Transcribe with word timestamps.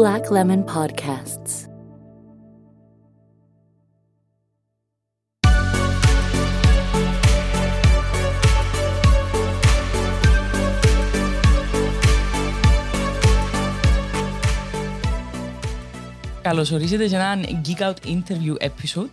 Black 0.00 0.30
Lemon 0.30 0.64
Podcasts. 0.64 1.68
Καλώς 16.42 16.70
ορίσατε 16.70 17.08
σε 17.08 17.14
έναν 17.16 17.44
Geek 17.64 17.80
Out 17.80 17.94
Interview 18.06 18.54
episode 18.58 19.08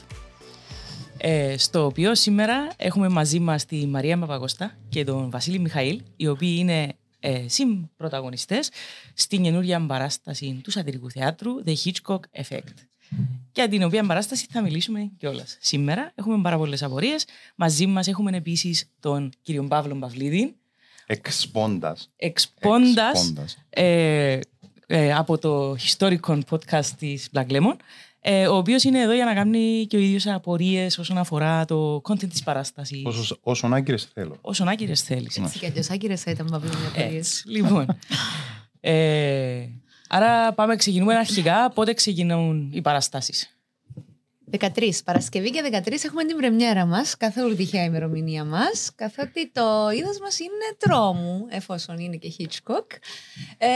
ε, 1.17 1.57
στο 1.57 1.85
οποίο 1.85 2.15
σήμερα 2.15 2.67
έχουμε 2.77 3.09
μαζί 3.09 3.39
μας 3.39 3.65
τη 3.65 3.87
Μαρία 3.87 4.17
Μαπαγωστά 4.17 4.77
και 4.89 5.03
τον 5.03 5.29
Βασίλη 5.29 5.59
Μιχαήλ 5.59 6.01
οι 6.15 6.27
οποίοι 6.27 6.55
είναι 6.59 6.95
ε, 7.19 7.47
συμπροταγωνιστές 7.47 8.69
στην 9.13 9.43
καινούργια 9.43 9.85
παράσταση 9.85 10.59
του 10.63 10.71
σατυρικού 10.71 11.11
θεάτρου 11.11 11.51
The 11.65 11.73
Hitchcock 11.83 12.19
Effect 12.41 12.87
για 13.51 13.69
την 13.69 13.83
οποία 13.83 14.05
παράσταση 14.05 14.45
θα 14.49 14.61
μιλήσουμε 14.61 15.11
κιόλας. 15.17 15.57
Σήμερα 15.59 16.11
έχουμε 16.15 16.41
πάρα 16.41 16.57
πολλές 16.57 16.83
απορίες. 16.83 17.25
Μαζί 17.55 17.85
μας 17.85 18.07
έχουμε 18.07 18.37
επίσης 18.37 18.89
τον 18.99 19.31
κύριο 19.41 19.63
Παύλο 19.63 19.95
Παυλίδη. 19.95 20.55
Εξπώντας. 21.05 22.09
Εξπώντας 22.15 23.33
ε, 23.69 24.39
ε, 24.87 25.13
από 25.13 25.37
το 25.37 25.75
Historical 25.79 26.39
Podcast 26.49 26.85
της 26.97 27.29
Black 27.33 27.47
Lemon. 27.47 27.75
Ε, 28.29 28.47
ο 28.47 28.55
οποίος 28.55 28.83
είναι 28.83 29.01
εδώ 29.01 29.13
για 29.13 29.25
να 29.25 29.33
κάνει 29.33 29.85
και 29.89 29.95
ο 29.95 29.99
ίδιος 29.99 30.27
απορίες 30.27 30.97
όσον 30.97 31.17
αφορά 31.17 31.65
το 31.65 32.01
content 32.03 32.29
της 32.29 32.43
παράστασης. 32.43 33.05
Όσο, 33.05 33.37
όσον 33.41 33.73
άγκυρες 33.73 34.09
θέλω. 34.13 34.37
Όσον 34.41 34.67
άγκυρες 34.67 35.01
θέλεις. 35.01 35.37
Έτσι 35.37 35.59
κι 35.59 35.65
αλλιώ 35.65 35.83
άγκυρες 35.89 36.21
θα 36.21 36.31
ήταν 36.31 36.47
παύλο 36.51 36.69
μια 36.69 36.87
απορίε. 36.87 37.21
Λοιπόν. 37.45 37.85
ε, 38.79 39.67
άρα 40.09 40.53
πάμε, 40.53 40.75
ξεκινούμε 40.75 41.15
αρχικά. 41.15 41.71
Πότε 41.73 41.93
ξεκινούν 41.93 42.69
οι 42.73 42.81
παραστάσεις; 42.81 43.56
13. 44.51 44.91
Παρασκευή 45.05 45.49
και 45.49 45.61
13 45.85 46.05
έχουμε 46.05 46.25
την 46.25 46.37
πρεμιέρα 46.37 46.85
μας, 46.85 47.17
καθόλου 47.17 47.55
τυχαία 47.55 47.83
ημερομηνία 47.83 48.43
μας, 48.43 48.91
καθότι 48.95 49.51
το 49.51 49.89
είδος 49.97 50.19
μας 50.19 50.39
είναι 50.39 50.75
τρόμου, 50.77 51.45
εφόσον 51.49 51.97
είναι 51.97 52.15
και 52.15 52.33
Hitchcock. 52.37 52.85
Ε, 53.57 53.67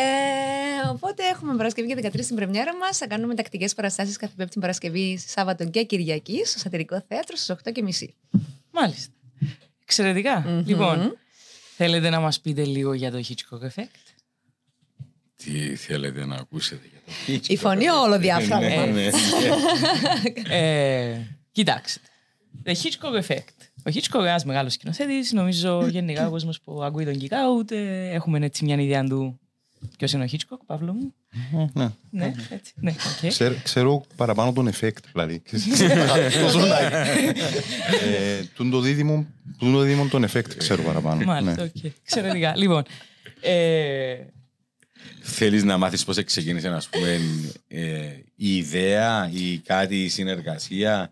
οπότε 0.92 1.24
έχουμε 1.24 1.56
Παρασκευή 1.56 1.88
και 1.88 2.10
13 2.14 2.26
την 2.26 2.36
πρεμιέρα 2.36 2.76
μας. 2.76 2.98
Θα 2.98 3.08
κάνουμε 3.08 3.36
τακτικές 3.36 3.74
παραστάσεις 3.74 4.18
κάθε 4.18 4.34
Πέμπτη 4.38 4.60
Παρασκευή, 4.60 5.18
Σάββατο 5.28 5.66
και 5.66 5.84
Κυριακή 5.84 6.46
στο 6.46 6.60
Σατυρικό 6.60 7.04
Θέατρο 7.08 7.36
στις 7.36 7.56
8.30. 7.64 8.08
Μάλιστα. 8.72 9.14
Εξαιρετικά. 9.84 10.64
Λοιπόν, 10.66 11.18
θέλετε 11.76 12.10
να 12.10 12.20
μας 12.20 12.40
πείτε 12.40 12.64
λίγο 12.64 12.94
για 12.94 13.12
το 13.12 13.18
Hitchcock 13.18 13.66
Effect; 13.66 14.11
Τι 15.44 15.76
θέλετε 15.76 16.26
να 16.26 16.36
ακούσετε 16.36 16.82
για 16.92 17.00
το 17.06 17.12
Hitchcock. 17.28 17.50
Η 17.50 17.58
φωνή 17.58 17.90
όλη 17.90 18.20
διάφραγμα. 18.20 18.68
Ναι, 18.68 18.76
ναι, 18.86 18.92
ναι. 18.92 19.10
Ε, 20.58 21.28
κοιτάξτε. 21.52 22.00
The 22.66 22.70
Hitchcock 22.72 23.24
Effect. 23.28 23.56
Ο 23.86 23.92
Hitchcock 23.94 24.16
είναι 24.20 24.30
ένας 24.30 24.46
μεγάλος 24.46 24.74
σκηνοθέτης. 24.74 25.32
Νομίζω 25.32 25.88
γενικά 25.88 26.28
ο 26.28 26.30
κόσμος 26.30 26.62
που 26.62 26.84
ακούει 26.84 27.06
τον 27.06 27.20
Geek 27.22 27.32
Out 27.34 27.72
ε, 27.72 28.10
έχουμε 28.14 28.40
έτσι 28.46 28.66
μια 28.66 28.76
ιδέα 28.82 29.04
του. 29.04 29.40
Ποιος 29.98 30.12
είναι 30.12 30.24
ο 30.24 30.28
Hitchcock, 30.32 30.58
Παύλο 30.66 30.94
μου. 30.94 31.14
Ναι. 31.74 31.90
Ναι, 32.10 32.34
έτσι. 32.50 32.74
Ναι, 32.76 32.92
οκ. 33.24 33.28
Ξέρω, 33.28 33.56
ξέρω 33.64 34.04
παραπάνω 34.16 34.54
τον 34.54 34.70
effect, 34.74 34.98
δηλαδή. 35.12 35.42
Το 36.42 36.48
ζωνάκι. 36.50 36.96
Ε, 38.06 38.44
Τούν 38.56 38.70
το 38.72 38.80
δίδυμο 38.80 39.26
τούν 39.58 39.72
το 39.74 39.80
δίδυμο 39.80 40.08
τον 40.08 40.26
effect 40.32 40.56
ξέρω 40.58 40.82
παραπάνω. 40.84 41.26
Μάλιστα, 41.26 41.62
Ναι. 41.62 41.72
οκ. 41.76 41.84
Εξαιρετικά. 42.04 42.58
Λοιπόν, 42.58 42.84
ε, 43.42 44.16
Θέλεις 45.22 45.64
να 45.64 45.78
μάθεις 45.78 46.04
πώς 46.04 46.24
ξεκίνησε 46.24 46.68
ας 46.68 46.88
πούμε 46.88 47.20
ε, 47.68 47.82
η 48.36 48.56
ιδέα 48.58 49.30
ή 49.34 49.58
κάτι 49.58 50.04
η 50.04 50.10
συνεργασία; 50.10 51.12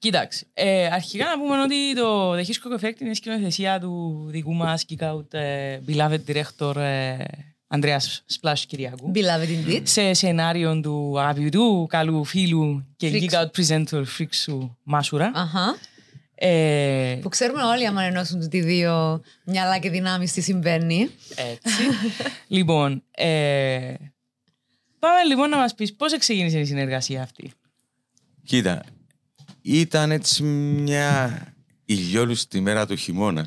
Κοίταξε. 0.00 0.46
Ε, 0.54 0.86
αρχικά 0.86 1.24
να 1.24 1.38
πούμε 1.38 1.62
ότι 1.62 1.94
το 1.94 2.32
The 2.32 2.40
Hitchcock 2.40 2.80
Effect 2.80 3.00
είναι 3.00 3.10
η 3.10 3.14
σκηνοθεσία 3.14 3.80
του 3.80 4.24
δικού 4.28 4.54
μας 4.54 4.84
Geek 4.88 5.12
Out 5.12 5.34
ε, 5.34 5.78
beloved 5.88 6.18
director 6.26 6.76
ε, 6.76 7.16
Ανδρέας 7.66 8.22
Σπλάσου 8.26 8.66
Κυριακού. 8.66 9.12
Beloved 9.14 9.68
indeed. 9.68 9.82
σε 9.82 10.12
σενάριο 10.12 10.80
του 10.80 11.20
αγαπητού 11.20 11.86
καλού 11.88 12.24
φίλου 12.24 12.86
και 12.96 13.08
Φρίξου. 13.08 13.26
Geek 13.36 13.40
Out 13.40 13.46
presenter 13.56 14.02
Φρίξου 14.04 14.76
Μάσουρα. 14.82 15.30
Αχα. 15.34 15.78
Ε, 16.42 17.18
Που 17.22 17.28
ξέρουμε 17.28 17.62
όλοι 17.62 17.86
άμα 17.86 18.02
ενώσουν 18.02 18.48
τη 18.48 18.60
δύο 18.60 19.22
μυαλά 19.44 19.78
και 19.78 19.90
δυνάμεις 19.90 20.32
τι 20.32 20.40
συμβαίνει. 20.40 21.10
έτσι. 21.36 21.82
λοιπόν, 22.56 23.02
ε, 23.10 23.94
πάμε 24.98 25.22
λοιπόν 25.28 25.48
να 25.50 25.56
μας 25.56 25.74
πεις 25.74 25.94
πώς 25.94 26.18
ξεκίνησε 26.18 26.58
η 26.58 26.64
συνεργασία 26.64 27.22
αυτή; 27.22 27.52
Κοίτα, 28.44 28.82
ήταν 29.62 30.10
έτσι 30.10 30.42
μια 30.42 31.42
ηλιόλουστη 31.84 32.60
μέρα 32.60 32.86
του 32.86 32.96
χειμώνα. 32.96 33.46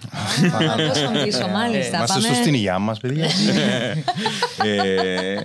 Τόσο 0.77 1.11
πίσω, 1.23 1.47
μάλιστα. 1.47 1.97
Είμαστε 1.97 2.19
στο 2.19 2.27
Πάμε- 2.27 2.41
στην 2.41 2.53
υγειά 2.53 2.79
μας, 2.79 2.99
παιδιά. 2.99 3.29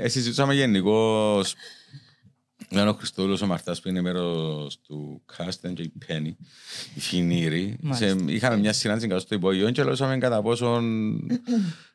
ε, 0.03 0.09
συζητούσαμε 0.09 0.54
γενικώς. 0.54 1.54
Ήταν 2.71 2.89
ο 2.89 2.93
Χριστόδουλος 2.93 3.43
ο 3.43 3.47
Μαρτάς 3.47 3.81
που 3.81 3.89
είναι 3.89 4.01
μέρος 4.01 4.81
του 4.81 5.23
Κάστεν 5.37 5.75
και 5.75 5.83
η 5.83 5.93
Πέννη, 6.06 6.37
η 6.95 7.01
Φινήρη. 7.01 7.77
Μάλιστα. 7.81 8.09
Σε, 8.09 8.25
είχαμε 8.27 8.56
μια 8.56 8.73
συνάντηση 8.73 9.06
κάτω 9.06 9.21
στο 9.21 9.34
υπόγειο 9.34 9.71
και 9.71 9.84
λέγαμε 9.84 10.19
κατά 10.19 10.43
πόσον 10.43 11.17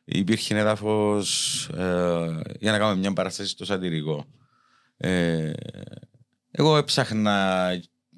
υπήρχε 0.04 0.58
έδαφος 0.58 1.64
ε, 1.68 2.40
για 2.58 2.72
να 2.72 2.78
κάνουμε 2.78 3.00
μια 3.00 3.12
παράσταση 3.12 3.48
στο 3.48 3.64
σατυρικό. 3.64 4.24
Ε, 4.96 5.52
εγώ 6.50 6.76
έψαχνα 6.76 7.68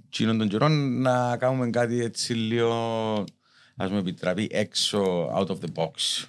εκείνον 0.07 0.39
τον 0.39 0.49
καιρό 0.49 0.69
να 0.69 1.37
κάνουμε 1.37 1.71
κάτι 1.71 2.03
έτσι 2.03 2.35
λίγο 2.35 3.25
ας 3.77 3.91
μου 3.91 3.99
επιτραπεί 3.99 4.49
έξω 4.51 5.31
out 5.37 5.47
of 5.47 5.57
the 5.57 5.73
box. 5.75 6.25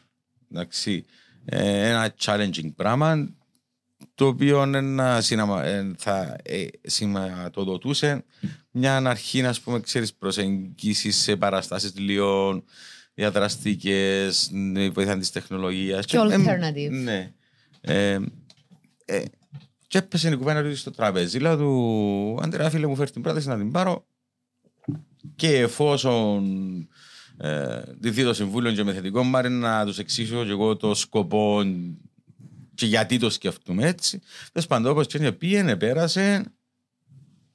Εντάξει. 0.52 1.06
Ε, 1.46 1.90
ένα 1.90 2.14
challenging 2.20 2.74
πράγμα 2.76 3.30
το 4.18 4.28
οποίο 4.28 4.62
ένα 4.62 5.22
συναμα, 5.22 5.66
ε, 5.66 5.92
θα 5.98 6.36
ε, 6.44 6.66
σηματοδοτούσε 6.82 8.24
μια 8.72 8.98
αρχή, 8.98 9.42
να 9.42 9.56
πούμε, 9.64 9.80
ξέρεις, 9.80 10.14
προσεγγίσεις 10.14 11.16
σε 11.16 11.36
παραστάσεις 11.36 11.98
λίγο 11.98 12.64
διαδραστικές, 13.14 14.50
ναι, 14.52 14.90
βοήθεια 14.90 15.18
της 15.18 15.32
τεχνολογίας. 15.32 16.06
Και 16.06 16.18
ε, 16.18 16.22
alternative. 16.22 16.90
ναι. 16.90 17.34
Ε, 17.82 18.20
ε, 19.06 19.24
και 19.88 19.98
έπεσε 19.98 20.30
η 20.30 20.36
κουβέντα 20.36 20.64
του 20.64 20.76
στο 20.76 20.92
τραπέζι. 20.92 21.40
Λέω 21.40 21.58
του 21.58 22.40
Αντρέα, 22.42 22.70
φίλε 22.70 22.88
μου, 22.88 22.96
φέρει 22.96 23.12
την 23.12 23.22
πρόταση 23.22 23.48
να 23.48 23.58
την 23.58 23.72
πάρω. 23.72 24.08
Και 25.36 25.58
εφόσον 25.58 26.44
ε, 27.38 27.82
διδεί 28.00 28.24
το 28.24 28.34
Συμβούλιο 28.34 28.72
και 28.72 28.84
με 28.84 28.94
θετικό 28.94 29.24
μάρι 29.24 29.50
να 29.50 29.86
τους 29.86 29.98
εξηγήσω 30.00 30.46
και 30.46 30.52
εγώ 30.52 30.76
το 30.76 30.94
σκοπό 30.94 31.64
και 32.78 32.86
γιατί 32.86 33.18
το 33.20 33.30
σκεφτούμε 33.30 33.88
έτσι. 33.88 34.20
Τέλος 34.52 34.68
πάντων, 34.68 34.92
όπως 34.92 35.08
και 35.08 35.18
είναι, 35.18 35.32
πήγαινε, 35.32 35.76
πέρασε 35.76 36.44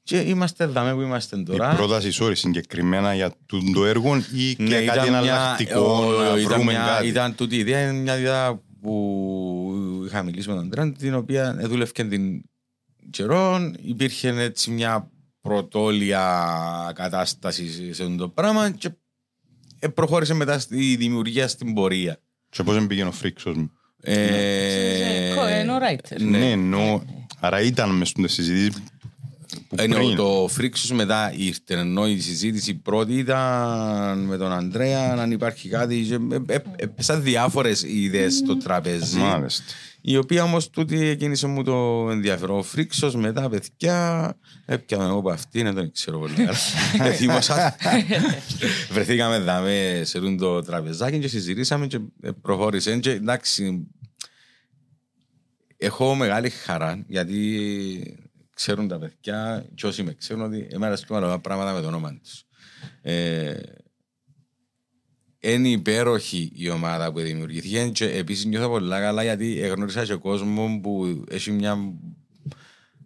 και 0.03 0.19
είμαστε 0.21 0.65
εδώ 0.65 0.94
που 0.94 1.00
είμαστε 1.00 1.38
Η 1.38 1.43
τώρα. 1.43 1.75
πρόταση, 1.75 2.10
sorry, 2.21 2.33
συγκεκριμένα 2.37 3.15
για 3.15 3.34
τούν 3.47 3.72
το 3.72 3.84
έργο 3.87 4.16
ή 4.16 4.55
και 4.55 4.62
Ναι, 4.62 4.71
κάτι 4.84 4.84
ήταν 4.84 5.09
μια- 5.09 5.19
εναλλακτικό 5.19 5.81
ο- 5.81 6.11
να 6.22 6.38
ήταν 6.38 6.43
βρούμε 6.53 6.72
μια- 6.72 6.84
κάτι. 6.87 7.06
Ήταν 7.06 7.34
τούτη 7.34 7.56
η 7.56 7.59
ιδέα, 7.59 7.81
είναι 7.81 7.93
μια 8.00 8.19
ιδέα 8.19 8.61
που 8.81 10.03
είχα 10.06 10.22
μιλήσει 10.22 10.49
με 10.49 10.55
τον 10.55 10.65
Αντρέα, 10.65 10.93
την 10.93 11.15
οποία 11.15 11.56
δούλευε 11.62 11.91
την 12.09 12.43
καιρό. 13.11 13.72
Υπήρχε 13.82 14.28
έτσι 14.28 14.71
μια 14.71 15.11
πρωτόλια 15.41 16.93
κατάστασης 16.94 17.97
σε 17.97 18.03
αυτό 18.03 18.16
το 18.16 18.28
πράγμα 18.28 18.71
και 18.71 18.91
ε, 19.78 19.88
προχώρησε 19.88 20.34
μετά 20.34 20.59
στη 20.59 20.97
δημιουργία 20.97 21.49
στην 21.49 21.75
πορεία. 21.75 22.19
Και 22.49 22.62
πώς 22.62 22.87
πήγαινε 22.87 23.09
ο 23.09 23.12
Φρίξος 23.12 23.56
μου. 23.56 23.71
Ε, 24.05 25.01
Ενώ 25.47 25.79
writer. 25.79 26.17
Ναι, 26.21 26.50
εννοώ, 26.50 27.00
άρα 27.41 27.61
ήταν 27.61 27.91
μες 27.91 28.09
στις 28.09 28.33
συζητήσεις 28.33 28.83
που 29.69 29.77
Ενώ 29.79 29.97
πριν. 29.97 30.17
το 30.17 30.47
Φρίξος 30.50 30.91
μετά 30.93 31.33
ήρθε, 31.37 31.75
ενώ 31.75 32.09
η 32.09 32.21
συζήτηση 32.21 32.75
πρώτη 32.75 33.15
ήταν 33.15 34.19
με 34.19 34.37
τον 34.37 34.53
Αντρέα, 34.53 35.12
αν 35.19 35.31
υπάρχει 35.31 35.69
κάτι. 35.69 36.00
και, 36.00 36.15
ε, 36.15 36.55
ε, 36.55 36.59
Έπεσαν 36.77 37.23
διάφορες 37.23 37.83
ιδέες 37.83 38.35
στο 38.35 38.56
τραπέζι. 38.56 39.19
Μάλιστα. 39.19 39.65
Η 40.05 40.17
οποία 40.17 40.43
όμως 40.43 40.71
τούτη 40.71 41.06
εκείνησε 41.06 41.47
μου 41.47 41.62
το 41.62 42.09
ενδιαφέρον. 42.11 42.59
Ο 42.59 42.62
Φρίξο 42.62 43.12
μετά, 43.19 43.49
παιδιά, 43.49 44.37
έπιαμε 44.67 45.05
εγώ 45.05 45.19
από 45.19 45.31
αυτήν, 45.31 45.65
δεν 45.65 45.75
τον 45.75 45.93
ξέρω 45.93 46.19
πολύ 46.19 46.33
καλά. 46.35 46.53
Δεν 47.03 47.12
θύμωσα. 47.12 47.77
Βρεθήκαμε 48.91 49.39
δάμε 49.39 50.03
σε 50.05 50.19
τούτο 50.21 50.53
το 50.53 50.62
τραπεζάκι 50.62 51.19
και 51.19 51.29
συζητήσαμε 51.29 51.87
και 51.87 51.99
προχώρησε. 52.43 52.97
Και 52.99 53.11
εντάξει, 53.11 53.87
έχω 55.84 56.14
μεγάλη 56.14 56.50
χαρά 56.50 57.05
γιατί 57.06 58.19
ξέρουν 58.55 58.88
τα 58.88 58.99
παιδιά 58.99 59.67
και 59.75 59.87
όσοι 59.87 60.02
με 60.02 60.14
ξέρουν 60.14 60.43
ότι 60.43 60.67
εμένα 60.70 60.96
σκέφτομαι 60.96 61.38
πράγματα 61.38 61.73
με 61.73 61.81
το 61.81 61.87
όνομα 61.87 62.19
τους. 62.23 62.44
Ε, 63.02 63.61
είναι 65.40 65.69
υπέροχη 65.69 66.52
η 66.55 66.69
ομάδα 66.70 67.12
που 67.12 67.20
δημιουργήθηκε 67.20 67.88
και 67.88 68.05
επίσης 68.05 68.44
νιώθω 68.44 68.69
πολλά 68.69 69.00
καλά 69.00 69.23
γιατί 69.23 69.61
εγνώρισα 69.61 70.05
και 70.05 70.14
κόσμο 70.14 70.81
που 70.82 71.25
έχει 71.31 71.50
μια 71.50 71.76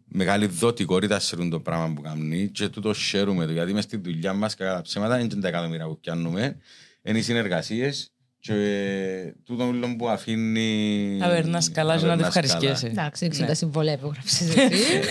μεγάλη 0.05 0.47
δοτικότητα 0.47 1.19
σε 1.19 1.37
το 1.37 1.61
πράγμα 1.61 1.95
που 1.95 2.01
κάνει 2.01 2.49
και 2.49 2.69
τούτο 2.69 2.93
χαίρουμε 2.95 3.47
το 3.47 3.53
γιατί 3.53 3.73
μες 3.73 3.85
στη 3.85 3.97
δουλειά 3.97 4.33
μας 4.33 4.55
κατά 4.55 4.75
τα 4.75 4.83
ψέματα 4.83 5.19
είναι 5.19 5.29
και 5.29 5.37
τα 5.37 5.49
εκατομμύρια 5.49 5.87
που 5.87 5.99
πιάνουμε 5.99 6.59
είναι 7.03 7.19
οι 7.19 7.23
συνεργασίες 7.23 8.16
και 8.47 9.35
τούτο 9.45 9.67
όλο 9.67 9.97
που 9.97 10.09
αφήνει 10.09 11.17
Να 11.19 11.29
περνάς 11.29 11.71
καλά 11.71 11.97
και 11.99 12.05
να 12.07 12.11
το 12.11 12.17
περνάς 12.17 12.35
καλά. 12.35 12.47
ευχαριστιέσαι. 12.47 12.87
Εντάξει, 12.87 13.21
δεν 13.21 13.31
ξέρω 13.31 13.45
Ναι. 13.47 13.51
τα 13.53 13.57
συμβολέ 13.59 13.97
που 13.97 14.07
γράψεις 14.13 14.41
εσύ. 14.57 14.57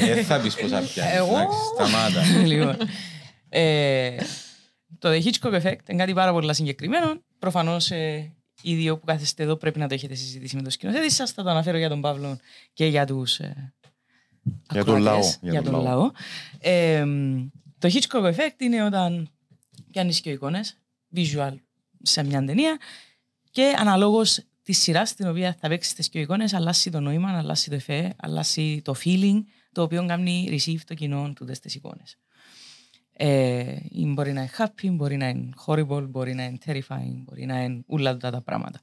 Ε, 0.01 0.13
Δεν 0.13 0.23
θα 0.25 0.39
πεις 0.39 0.55
πόσα 0.55 0.79
πιάνεις, 0.81 1.13
Εγώ- 1.15 1.37
εντάξει, 1.37 1.57
σταμάτα. 1.75 2.23
λοιπόν. 2.51 2.75
Ε, 3.49 4.15
το 4.99 5.09
The 5.09 5.21
Hitchcock 5.23 5.53
Effect 5.61 5.89
είναι 5.89 5.97
κάτι 5.97 6.13
πάρα 6.13 6.31
πολύ 6.31 6.55
συγκεκριμένο. 6.55 7.19
Προφανώς 7.39 7.91
ε, 7.91 8.31
οι 8.61 8.75
δύο 8.75 8.97
που 8.97 9.05
κάθεστε 9.05 9.43
εδώ 9.43 9.55
πρέπει 9.55 9.79
να 9.79 9.87
το 9.87 9.93
έχετε 9.93 10.15
συζητήσει 10.15 10.55
με 10.55 10.61
το 10.61 10.69
σκηνοθέτη 10.69 11.11
σας. 11.11 11.31
Θα 11.31 11.43
το 11.43 11.49
αναφέρω 11.49 11.77
για 11.77 11.89
τον 11.89 12.01
Παύλο 12.01 12.37
και 12.73 12.85
για 12.85 13.05
τους. 13.05 13.39
Ε, 13.39 13.73
Για 14.71 14.83
τον 14.83 15.01
λαό, 15.01 15.13
ακροατές, 15.13 15.37
για 15.41 15.51
Για 15.51 15.61
τον 15.61 15.73
τον 15.73 15.83
λαό. 15.83 15.93
λαό. 15.99 16.11
Ε, 16.59 17.05
το 17.79 17.89
Hitchcock 17.93 18.23
Effect 18.33 18.55
είναι 18.61 18.83
όταν 18.83 19.29
πιάνεις 19.91 20.21
και 20.21 20.29
εικόνες, 20.29 20.77
visual 21.15 21.53
σε 22.01 22.23
μια 22.23 22.43
ταινία 22.45 22.77
και 23.55 23.75
αναλόγως 23.77 24.39
τη 24.63 24.73
σειρά 24.73 25.03
την 25.03 25.27
οποία 25.27 25.55
θα 25.59 25.67
παίξεις 25.67 25.93
τις 25.93 26.09
και 26.09 26.19
εικόνες, 26.19 26.53
αλλάζει 26.53 26.89
το 26.89 26.99
νόημα, 26.99 27.37
αλλάζει 27.37 27.69
το 27.69 27.75
εφέ, 27.75 28.13
αλλάζει 28.17 28.81
το 28.81 28.95
feeling 29.03 29.39
το 29.71 29.81
οποίο 29.81 30.05
κάνει 30.05 30.47
receive 30.51 30.79
το 30.87 30.93
κοινό 30.93 31.33
του 31.35 31.45
τις 31.45 31.75
εικόνες. 31.75 32.17
Ε, 33.11 33.75
ή 33.89 34.05
μπορεί 34.05 34.33
να 34.33 34.41
είναι 34.41 34.51
happy, 34.57 34.89
μπορεί 34.91 35.17
να 35.17 35.27
είναι 35.29 35.49
horrible, 35.65 36.05
μπορεί 36.09 36.33
να 36.33 36.43
είναι 36.43 36.57
terrifying, 36.65 37.23
μπορεί 37.23 37.45
να 37.45 37.63
είναι 37.63 37.83
όλα 37.87 38.09
αυτά 38.09 38.31
τα 38.31 38.41
πράγματα. 38.41 38.81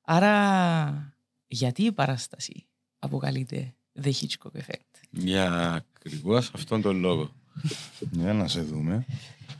Άρα, 0.00 1.14
γιατί 1.46 1.82
η 1.82 1.92
παράσταση 1.92 2.66
αποκαλείται 2.98 3.74
The 4.02 4.08
Hitchcock 4.08 4.58
Effect; 4.58 5.00
Για 5.10 5.72
ακριβώς 5.72 6.50
αυτόν 6.54 6.82
τον 6.82 6.98
λόγο. 7.00 7.30
Για 8.10 8.32
να 8.32 8.48
σε 8.48 8.60
δούμε. 8.60 9.06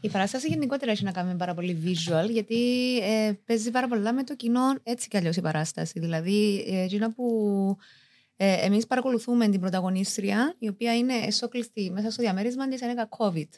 Η 0.00 0.08
παράσταση 0.08 0.46
γενικότερα 0.48 0.90
έχει 0.90 1.04
να 1.04 1.12
κάνει 1.12 1.28
με 1.30 1.36
πάρα 1.36 1.54
πολύ 1.54 1.78
visual, 1.84 2.30
γιατί 2.30 2.56
ε, 2.98 3.32
παίζει 3.46 3.70
πάρα 3.70 3.88
πολλά 3.88 4.12
με 4.12 4.24
το 4.24 4.36
κοινό 4.36 4.74
έτσι 4.82 5.08
κι 5.08 5.16
αλλιώς 5.16 5.36
η 5.36 5.40
παράσταση. 5.40 6.00
Δηλαδή, 6.00 6.64
ε, 6.68 6.82
εκείνα 6.82 7.12
που 7.12 7.76
ε, 8.36 8.52
εμείς 8.52 8.86
παρακολουθούμε 8.86 9.48
την 9.48 9.60
πρωταγωνίστρια, 9.60 10.54
η 10.58 10.68
οποία 10.68 10.96
είναι 10.96 11.14
εσόκλειστη 11.14 11.90
μέσα 11.90 12.10
στο 12.10 12.22
διαμέρισμα 12.22 12.68
της 12.68 12.80
ένεκα 12.80 13.08
COVID. 13.18 13.48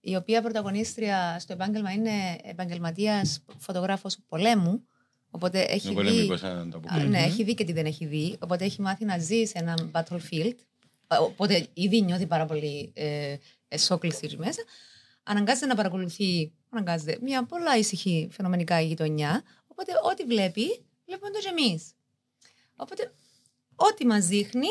Η 0.00 0.16
οποία 0.16 0.42
πρωταγωνίστρια 0.42 1.36
στο 1.38 1.52
επάγγελμα 1.52 1.92
είναι 1.92 2.10
επαγγελματίας 2.42 3.44
φωτογράφος 3.58 4.18
πολέμου. 4.28 4.86
Οπότε 5.30 5.60
έχει 5.60 5.90
Είναι 5.90 6.00
δει, 6.02 6.08
πολεμικός 6.08 6.42
αν 6.42 6.70
το 6.70 6.76
Α, 6.76 6.80
αποκλείω. 6.84 7.08
ναι, 7.08 7.18
έχει 7.18 7.42
δει 7.44 7.54
και 7.54 7.64
τι 7.64 7.72
δεν 7.72 7.86
έχει 7.86 8.06
δει. 8.06 8.36
Οπότε 8.38 8.64
έχει 8.64 8.80
μάθει 8.80 9.04
να 9.04 9.18
ζει 9.18 9.44
σε 9.44 9.58
ένα 9.58 9.90
battlefield. 9.92 10.54
Ε, 11.08 11.16
Οπότε 11.20 11.66
ήδη 11.72 12.02
νιώθει 12.02 12.26
πάρα 12.26 12.46
πολύ 12.46 12.90
ε, 12.94 13.36
εσόκλειστη 13.68 14.26
εκεί 14.26 14.36
μέσα. 14.36 14.62
Αναγκάζεται 15.28 15.66
να 15.66 15.74
παρακολουθεί 15.74 16.52
αναγκάζεται, 16.70 17.18
μια 17.22 17.44
πολλά 17.44 17.76
ήσυχη 17.76 18.28
φαινομενικά 18.32 18.80
γειτονιά. 18.80 19.42
Οπότε 19.66 19.92
ό,τι 20.10 20.24
βλέπει, 20.24 20.84
βλέπουμε 21.06 21.30
το 21.30 21.38
και 21.38 21.48
εμεί. 21.48 21.82
Οπότε 22.76 23.12
ό,τι 23.74 24.06
μας 24.06 24.26
δείχνει, 24.26 24.68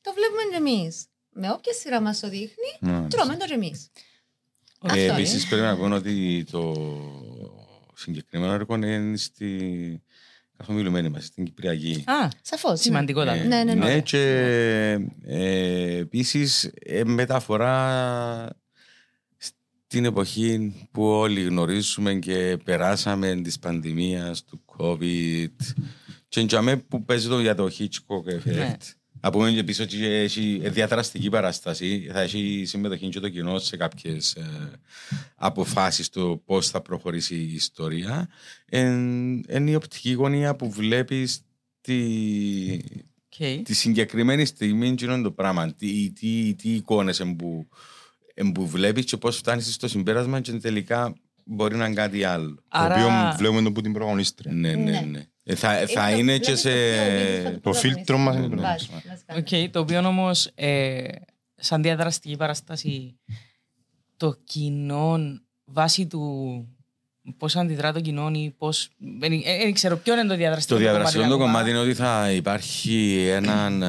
το 0.00 0.12
βλέπουμε 0.14 0.42
και 0.50 0.56
εμεί. 0.56 0.90
Με 1.32 1.50
όποια 1.50 1.72
σειρά 1.72 2.00
μας 2.00 2.20
το 2.20 2.28
δείχνει, 2.28 2.70
Ναι. 2.80 3.08
τρώμε 3.08 3.36
το 3.36 3.44
και 3.46 3.54
εμεί. 3.54 3.72
Αυτό 4.80 4.98
Ε, 4.98 5.02
είναι. 5.02 5.12
Επίσης 5.12 5.46
πρέπει 5.46 5.62
να 5.62 5.76
πω 5.76 5.94
ότι 5.94 6.44
το 6.50 6.74
συγκεκριμένο 7.94 8.52
έργο 8.52 8.74
είναι 8.74 9.16
στη 9.16 10.02
καθομιλουμένη 10.56 11.08
μας, 11.08 11.24
στην 11.24 11.44
Κυπριακή. 11.44 12.04
Α, 12.06 12.28
Σαφώς. 12.42 12.80
Σημαντικότατο. 12.80 13.40
Ε, 13.40 13.44
Ναι, 13.44 13.64
ναι, 13.64 13.74
ναι. 13.74 14.00
και 14.00 14.20
ε, 15.22 15.96
επίσης 15.96 16.70
μεταφορά 17.04 18.58
στην 19.92 20.04
εποχή 20.04 20.74
που 20.90 21.04
όλοι 21.04 21.42
γνωρίζουμε 21.42 22.14
και 22.14 22.56
περάσαμε 22.64 23.34
της 23.34 23.58
πανδημίας, 23.58 24.44
του 24.44 24.60
COVID 24.76 25.74
και 26.28 26.40
για 26.40 26.76
που 26.76 27.04
παίζει 27.04 27.28
το 27.28 27.40
για 27.40 27.54
το 27.54 27.70
Hitchcock 27.78 28.34
effect. 28.34 28.54
Ναι. 28.54 28.76
Να 29.20 29.30
πούμε 29.30 29.52
και 29.52 29.64
πίσω 29.64 29.82
ότι 29.82 30.04
έχει 30.06 30.60
διαδραστική 30.64 31.28
παράσταση, 31.28 32.08
θα 32.12 32.20
έχει 32.20 32.62
συμμετοχή 32.66 33.08
και 33.08 33.20
το 33.20 33.28
κοινό 33.28 33.58
σε 33.58 33.76
κάποιες 33.76 34.34
ε, 34.34 34.70
αποφάσεις 35.34 36.08
του 36.08 36.42
πώς 36.44 36.68
θα 36.70 36.80
προχωρήσει 36.80 37.34
η 37.34 37.52
ιστορία. 37.52 38.28
Είναι 38.72 39.70
η 39.70 39.74
οπτική 39.74 40.12
γωνία 40.12 40.56
που 40.56 40.70
βλέπεις 40.70 41.40
τη, 41.80 42.00
οκ. 43.24 43.62
τη 43.62 43.74
συγκεκριμένη 43.74 44.44
στιγμή 44.44 44.94
είναι 45.14 45.22
το 45.22 45.30
πράγμα. 45.30 45.72
Τι, 45.72 46.10
τι, 46.10 46.54
τι 46.54 46.70
εικόνες 46.70 47.18
που, 47.18 47.24
εν 47.24 47.36
που 48.54 48.66
βλέπεις 48.66 49.04
και 49.04 49.16
πώς 49.16 49.36
φτάνεις 49.36 49.74
στο 49.74 49.88
συμπέρασμα 49.88 50.40
και 50.40 50.52
τελικά 50.52 51.14
μπορεί 51.44 51.76
να 51.76 51.86
είναι 51.86 51.94
κάτι 51.94 52.24
άλλο. 52.24 52.54
Το 52.54 52.62
Άρα, 52.68 52.94
οποίο 52.94 53.36
βλέπουμε 53.36 53.62
το 53.62 53.72
που 53.72 53.80
την 53.80 53.92
πρωταγωνίστρια. 53.92 54.52
Ναι, 54.52 54.72
ναι, 54.72 54.90
Ναι. 54.90 55.00
ναι. 55.10 55.24
Ε, 55.44 55.54
θα, 55.54 55.86
θα 55.86 56.10
είναι 56.10 56.38
και 56.38 56.56
σε... 56.56 56.70
Το 57.62 57.72
φίλτρο 57.72 58.18
μας 58.18 58.36
είναι 58.36 58.48
το 58.48 58.62
Βασικά. 58.62 59.02
οκ, 59.36 59.70
το 59.70 59.80
οποίο 59.80 60.06
όμως, 60.06 60.50
ε, 60.54 61.02
σαν 61.54 61.82
διαδραστική 61.82 62.36
παράσταση, 62.36 63.18
το 64.16 64.36
κοινό 64.44 65.18
βάσει 65.64 66.06
του 66.06 66.20
πώς 67.36 67.56
αντιδρά 67.56 67.92
το 67.92 68.00
κοινό 68.00 68.30
ή 68.34 68.54
πώ. 68.58 68.68
Δεν 69.18 69.72
ξέρω 69.72 69.96
ποιο 69.96 70.12
είναι 70.18 70.28
το 70.28 70.36
διαδραστικό. 70.36 70.74
Το 70.74 70.80
διαδραστικό 70.84 71.22
το 71.22 71.34
ακόμα. 71.34 71.44
κομμάτι 71.44 71.70
είναι 71.70 71.78
ότι 71.78 71.94
θα 71.94 72.32
υπάρχει 72.32 73.26
έναν... 73.28 73.82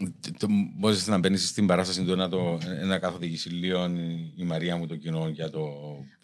ε, 0.00 0.30
το- 0.38 0.46
Μπορείς 0.78 1.06
να 1.06 1.18
μπαίνεις 1.18 1.48
στην 1.48 1.66
παράσταση 1.66 2.04
του 2.04 2.16
να, 2.16 2.28
το, 2.28 2.58
να 2.86 2.98
καθοδηγήσει 2.98 3.48
λίγο 3.48 3.84
η- 3.86 4.32
η 4.36 4.44
Μαρία 4.44 4.76
μου 4.76 4.86
το 4.86 4.96
κοινό 4.96 5.28
για 5.28 5.50
το... 5.50 5.60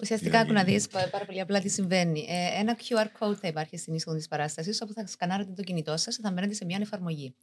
Ουσιαστικά, 0.00 0.38
άκου 0.38 0.52
να 0.52 0.64
δεις 0.64 0.88
πάρα 0.88 1.24
πολύ 1.26 1.40
απλά 1.40 1.60
τι 1.60 1.68
συμβαίνει. 1.68 2.26
Ε, 2.28 2.60
ένα 2.60 2.76
QR 2.76 3.04
code 3.28 3.34
θα 3.40 3.48
υπάρχει 3.48 3.76
στην 3.76 3.94
είσοδο 3.94 4.16
της 4.16 4.28
παράστασης, 4.28 4.80
όπου 4.82 4.92
θα 4.92 5.06
σκανάρετε 5.06 5.52
το 5.56 5.62
κινητό 5.62 5.96
σας 5.96 6.16
και 6.16 6.22
θα 6.22 6.30
μπαίνετε 6.30 6.54
σε 6.54 6.64
μια 6.64 6.78
εφαρμογή. 6.80 7.34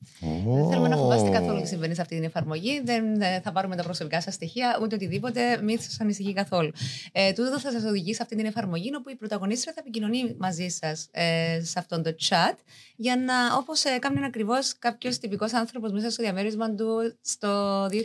Δεν 0.46 0.68
θέλουμε 0.70 0.88
να 0.88 0.98
φοβάστε 0.98 1.30
καθόλου 1.30 1.62
τι 1.62 1.68
συμβαίνει 1.68 1.96
σε 1.96 2.02
αυτή 2.02 2.16
την 2.16 2.24
εφαρμογή. 2.24 2.82
Δεν 2.86 3.22
ε, 3.22 3.40
θα 3.44 3.52
πάρουμε 3.52 3.76
τα 3.76 3.84
προσωπικά 3.84 4.22
σας 4.22 4.34
στοιχεία, 4.34 4.80
ούτε 4.82 4.96
οτιδήποτε. 4.96 5.62
Μην 5.64 5.80
σας 5.82 6.00
ανησυχεί 6.00 6.34
καθόλου. 6.34 6.72
Ε, 7.12 7.32
τούτο 7.34 7.60
θα 7.60 7.72
σας 7.72 7.84
οδηγήσει 7.84 8.16
σε 8.16 8.22
αυτή 8.22 8.36
την 8.36 8.46
εφαρμογή, 8.46 8.96
όπου 8.96 9.10
η 9.10 9.16
πρωταγωνίστρια 9.16 9.74
θα 9.74 9.80
επικοινωνεί 9.82 10.36
μαζί 10.38 10.68
σας 10.68 11.08
ε, 11.12 11.60
σε 11.64 11.80
αυτόν 11.80 12.04
το 12.04 12.16
chat, 12.30 12.56
για 12.96 13.16
να, 13.18 13.56
όπως 13.58 13.84
ε, 13.84 13.98
κάνει 14.00 14.26
ακριβώς 14.26 14.74
κάποιος 14.80 15.18
τυπικός 15.18 15.54
άνθρωπος 15.54 15.92
μέσα 15.92 16.10
στο 16.10 16.23
διαμέρισμα 16.24 16.76
του 16.76 17.18
στο 17.22 17.84
2019-2021, 17.86 17.96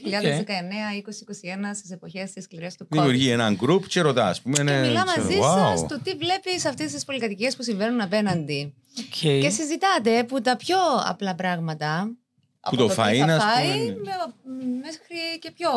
στις 1.74 1.90
εποχές 1.90 2.32
της 2.32 2.44
σκληρές 2.44 2.74
του 2.76 2.84
COVID. 2.84 2.88
Δημιουργεί 2.96 3.30
έναν 3.30 3.58
group 3.62 3.80
και 3.88 4.00
ρωτάς, 4.00 4.30
ας 4.30 4.40
πούμε. 4.40 4.56
Και 4.56 4.62
ναι, 4.62 4.80
μιλά 4.80 5.02
ξέρω, 5.02 5.22
μαζί 5.22 5.38
wow. 5.42 5.76
σας 5.78 5.86
το 5.88 6.00
τι 6.00 6.14
βλέπεις 6.14 6.60
σε 6.60 6.68
αυτές 6.68 6.92
τις 6.92 7.04
πολυκατοικίες 7.04 7.56
που 7.56 7.62
συμβαίνουν 7.62 8.00
απέναντι. 8.00 8.74
Οκ. 8.98 9.40
Και 9.42 9.50
συζητάτε 9.50 10.24
που 10.24 10.40
τα 10.40 10.56
πιο 10.56 10.76
απλά 11.04 11.34
πράγματα. 11.34 12.16
από 12.60 12.76
το 12.76 12.86
τι 12.86 12.94
φαΐν, 12.96 13.26
θα 13.26 13.34
ας 13.34 13.42
φάει, 13.44 13.92
πούμε. 13.92 14.12
με- 14.44 14.80
μέχρι 14.82 15.38
και 15.40 15.50
πιο 15.50 15.70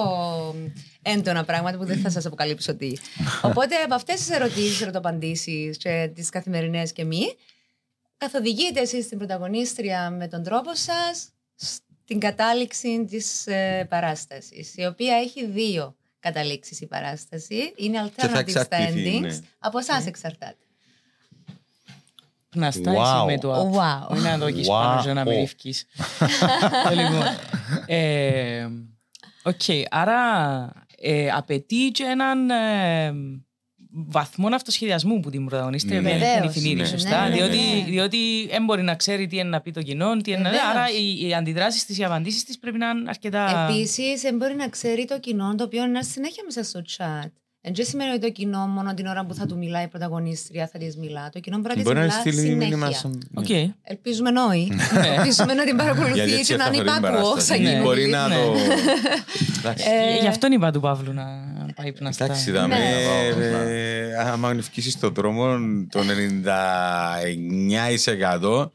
έντονα 1.02 1.44
πράγματα 1.46 1.78
που 1.78 1.86
δεν 1.86 2.00
θα 2.00 2.10
σας 2.10 2.26
αποκαλύψω 2.26 2.76
τι. 2.76 2.92
Οπότε 3.50 3.76
από 3.76 3.94
αυτές 3.94 4.16
τις 4.16 4.30
ερωτήσεις, 4.30 4.82
ερωτοπαντήσεις 4.82 5.78
και 5.78 6.12
τις 6.16 6.30
καθημερινές 6.30 6.92
και 6.92 7.04
μη, 7.04 7.36
καθοδηγείτε 8.18 8.80
εσείς 8.80 9.08
την 9.08 9.18
πρωταγωνίστρια 9.18 10.10
με 10.10 10.28
τον 10.28 10.44
τρόπο 10.44 10.76
σας 10.76 11.30
στην 12.12 12.24
κατάληξη 12.24 13.06
της 13.06 13.48
ε, 13.48 13.86
παράστασης, 13.90 14.74
η 14.76 14.86
οποία 14.86 15.16
έχει 15.16 15.46
δύο 15.46 15.96
καταλήξεις 16.20 16.82
η 16.82 16.88
παράσταση. 16.88 17.74
Είναι 17.76 18.12
Και 18.16 18.28
θα 18.28 18.28
alternative 18.28 18.50
στα 18.50 18.76
εξαρτηθεί, 18.76 19.18
endings. 19.18 19.22
ναι. 19.22 19.40
Από 19.60 19.78
εσάς 19.80 20.06
εξαρτάται. 20.06 20.56
Να 22.56 22.72
στάξει 22.72 22.98
Wow. 23.22 23.26
με 23.26 23.38
το 23.38 23.54
app. 23.54 23.78
Wow. 23.80 24.08
Όχι 24.10 24.22
να 24.22 24.38
το 24.40 24.46
έχεις 24.46 24.68
Wow. 24.68 24.72
πάνω 24.72 25.02
και 25.04 25.14
να 25.14 25.26
με 25.26 25.36
ρίφκεις. 25.36 25.86
λοιπόν, 26.96 27.24
ε, 27.86 28.68
οκ, 29.44 29.62
άρα 29.90 30.72
ε, 30.98 31.30
απαιτεί 31.32 31.90
και 31.94 32.04
έναν 32.04 32.50
ε, 32.50 33.14
βαθμό 33.94 34.48
αυτοσχεδιασμού 34.56 35.20
που 35.20 35.30
την 35.30 35.46
πρωταγωνίστρια 35.46 36.02
Ναι. 36.02 36.10
δεν 36.10 36.20
Βεβαίως. 36.20 36.56
είναι 36.56 36.82
Ναι. 36.82 36.88
σωστά. 36.88 37.24
Ναι, 37.24 37.30
ναι, 37.30 37.36
διότι, 37.36 37.58
ναι. 37.58 37.84
διότι 37.90 38.18
δεν 38.50 38.64
μπορεί 38.66 38.82
να 38.82 38.96
ξέρει 38.96 39.28
τι 39.28 39.36
είναι 39.38 39.50
να 39.50 39.62
πει 39.62 39.72
το 39.72 39.82
κοινό, 39.82 40.18
τι 40.18 40.32
είναι 40.32 40.40
να 40.42 40.50
Βεβαίως. 40.50 40.66
Άρα 40.70 40.86
οι, 41.00 41.28
οι 41.28 41.34
αντιδράσεις 41.34 41.86
της, 41.86 41.98
οι 41.98 42.04
απαντήσεις 42.04 42.44
της 42.44 42.60
πρέπει 42.60 42.78
να 42.78 42.90
είναι 42.90 43.10
αρκετά. 43.10 43.68
Επίσης, 43.70 44.22
δεν 44.22 44.36
μπορεί 44.36 44.56
να 44.56 44.68
ξέρει 44.70 45.06
το 45.06 45.20
κοινό 45.20 45.56
το 45.56 45.64
οποίο 45.64 45.84
είναι 45.84 46.02
συνέχεια 46.04 46.44
μέσα 46.46 46.64
στο 46.64 46.82
chat. 46.98 47.30
Δεν 47.64 47.86
σημαίνει 47.86 48.10
ότι 48.12 48.20
το 48.20 48.30
κοινό 48.30 48.68
μόνο 48.68 48.94
την 48.94 49.06
ώρα 49.06 49.26
που 49.26 49.34
θα 49.34 49.46
του 49.46 49.58
μιλάει 49.58 49.84
η 49.84 49.88
πρωταγωνίστρια 49.88 50.68
θα 50.72 50.80
της 50.80 50.98
μιλά. 50.98 51.30
Το 51.32 51.40
κοινό 51.40 51.58
μπορεί 51.58 51.76
να 51.78 51.82
Μπορεί 51.84 51.96
της 52.00 52.16
να 52.16 52.22
μιλά 52.24 52.32
στείλει 52.40 52.56
μήνυμα 52.56 52.86
συνέχεια. 52.92 52.98
σαν- 52.98 53.30
Οκ. 53.34 53.50
Ελπίζουμε 53.84 54.30
όχι. 54.40 54.72
Ελπίζουμε 55.18 55.54
να 55.54 55.64
την 55.64 55.76
Γιατί 55.76 55.78
παρακολουθεί 55.78 56.20
έτσι 56.34 56.44
και 56.52 56.56
να 56.56 56.64
θα 56.64 56.70
είναι 56.74 56.84
θεωρεί 56.84 56.90
την 56.90 56.98
υπάκουο. 57.08 57.20
παράσταση. 57.32 57.48
σαν 57.48 57.62
Ναι. 57.62 57.70
κοινό. 57.70 57.84
Μπορεί 57.84 58.08
να 58.08 58.28
Ναι. 58.28 58.36
το... 58.36 58.54
Εντάξει. 59.60 59.86
Ε, 59.90 60.20
Γι' 60.22 60.28
αυτό 60.28 60.48
είπα 60.52 60.72
του 60.72 60.80
Παύλου 60.80 61.14
να 61.14 61.24
πάει 61.76 61.94
να 62.00 62.12
στα. 62.12 62.26
Εντάξει, 62.26 62.52
δαμε, 62.52 62.76
Ναι. 62.76 63.72
ε, 63.72 64.16
άμα 64.18 64.52
ευκήσεις 64.58 64.94
στον 64.94 65.14
δρόμο 65.14 65.58
το 65.90 66.04
99% 66.04 68.72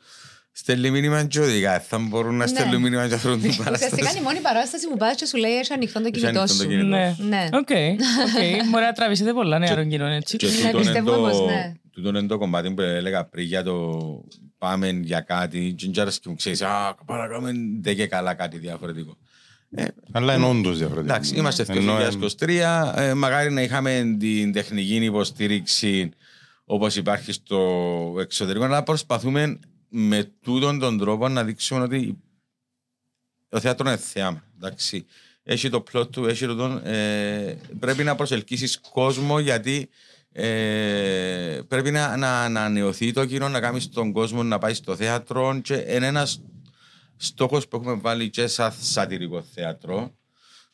Στέλνει 0.59 0.91
μήνυμα 0.91 1.25
και 1.25 1.41
οδηγά. 1.41 1.81
Θα 1.81 1.99
μπορούν 1.99 2.33
να 2.37 2.45
Ναι. 2.45 2.47
στέλνουν 2.47 2.81
μήνυμα 2.81 3.09
και 3.09 3.15
αυτόν 3.15 3.41
την 3.41 3.51
Ουσιαστικά 3.61 3.77
είναι 3.77 3.89
παράσταση. 3.95 4.19
η 4.19 4.23
μόνη 4.23 4.39
παράσταση 4.41 4.89
που 4.89 4.97
πας 4.97 5.17
και 5.17 5.27
σου 5.27 5.37
λέει 5.37 5.57
έχει 5.57 5.73
ανοιχτό 5.73 6.01
το 6.01 6.07
Έχει 6.13 6.21
κινητό 6.21 6.39
ανοιχτό 6.41 6.57
το 6.57 6.63
σου. 6.63 6.69
κινητό. 6.69 6.87
Ναι. 6.87 7.17
Ναι. 7.29 7.45
Οκ, 7.53 7.59
οκ. 7.59 7.69
Μπορεί 8.71 8.85
να 8.85 8.93
τραβήσετε 8.93 9.33
πολλά 9.33 9.59
νεαρών 9.59 9.89
κοινών, 9.89 10.11
έτσι. 10.11 10.37
Και 10.37 10.47
Ναι, 10.47 10.53
τούτον 10.53 10.71
είναι 10.71 10.81
πιστεύω 10.81 11.11
το- 11.11 11.17
όμως, 11.17 11.41
ναι. 11.47 11.73
τούτον 11.93 12.15
είναι 12.15 12.27
το 12.27 12.39
κομμάτι 12.39 12.71
που 12.71 12.81
έλεγα 12.81 13.25
πριν 13.25 13.45
για 13.45 13.63
το 13.63 13.99
πάμε 14.59 14.89
για 14.89 15.21
κάτι. 15.21 15.75
Τζιντζάρες 15.77 16.19
και 16.21 16.29
μου 16.29 16.35
ξέρεις, 16.35 16.63
α, 16.63 16.95
παρακάμε 17.07 17.53
δεν 17.81 17.97
και 17.97 18.07
καλά 18.07 18.35
κάτι 18.35 18.59
διαφορετικό. 18.59 19.17
Ε, 19.77 19.85
Αλλά 20.13 20.35
είναι 20.35 20.47
όντως 20.47 20.79
διαφορετικό. 20.79 21.15
Εντάξει, 21.15 21.35
είμαστε 21.35 21.65
το 21.65 21.73
Ενώ, 21.73 21.99
ε, 21.99 22.09
2023. 22.39 22.93
Ε, 22.97 23.15
μακάρι 23.15 23.53
να 23.53 23.63
είχαμε 23.63 24.17
την 24.19 24.53
τεχνική 24.53 24.95
υποστήριξη 24.95 26.11
όπως 26.65 26.97
υπάρχει 26.97 27.33
στο 27.33 28.15
εξωτερικό, 28.19 28.65
αλλά 28.65 28.83
προσπαθούμε 28.83 29.59
με 29.89 30.33
τούτον 30.43 30.79
τον 30.79 30.99
τρόπο 30.99 31.29
να 31.29 31.45
δείξουμε 31.45 31.81
ότι 31.81 32.19
το 33.49 33.61
θέατρος 33.61 33.89
είναι 33.89 33.97
θέαμα. 33.97 34.45
Εντάξει. 34.57 35.07
Έχει 35.43 35.71
το 35.71 35.81
πλότ 35.81 36.13
του, 36.13 36.27
έχει 36.27 36.47
το 36.47 36.55
τον. 36.55 36.87
Ε, 36.87 37.59
πρέπει 37.79 38.05
να 38.05 38.15
προσελκύσεις 38.15 38.81
κόσμο 38.81 39.39
γιατί 39.39 39.89
ε, 40.33 41.61
πρέπει 41.69 41.91
να, 41.91 42.17
να 42.17 42.43
ανανεωθεί 42.43 43.13
το 43.13 43.25
κοινό, 43.27 43.49
να 43.49 43.61
κάνεις 43.61 43.89
τον 43.89 44.13
κόσμο 44.13 44.43
να 44.43 44.59
πάει 44.59 44.75
στο 44.75 44.97
θέατρο 44.97 45.61
και 45.63 45.75
είναι 45.75 46.07
ένας 46.07 46.41
στόχος 47.17 47.69
που 47.69 47.77
έχουμε 47.77 47.95
βάλει 47.95 48.31
και 48.31 48.47
σαν 48.47 48.73
σατυρικό 48.81 49.43
θέατρο 49.43 50.15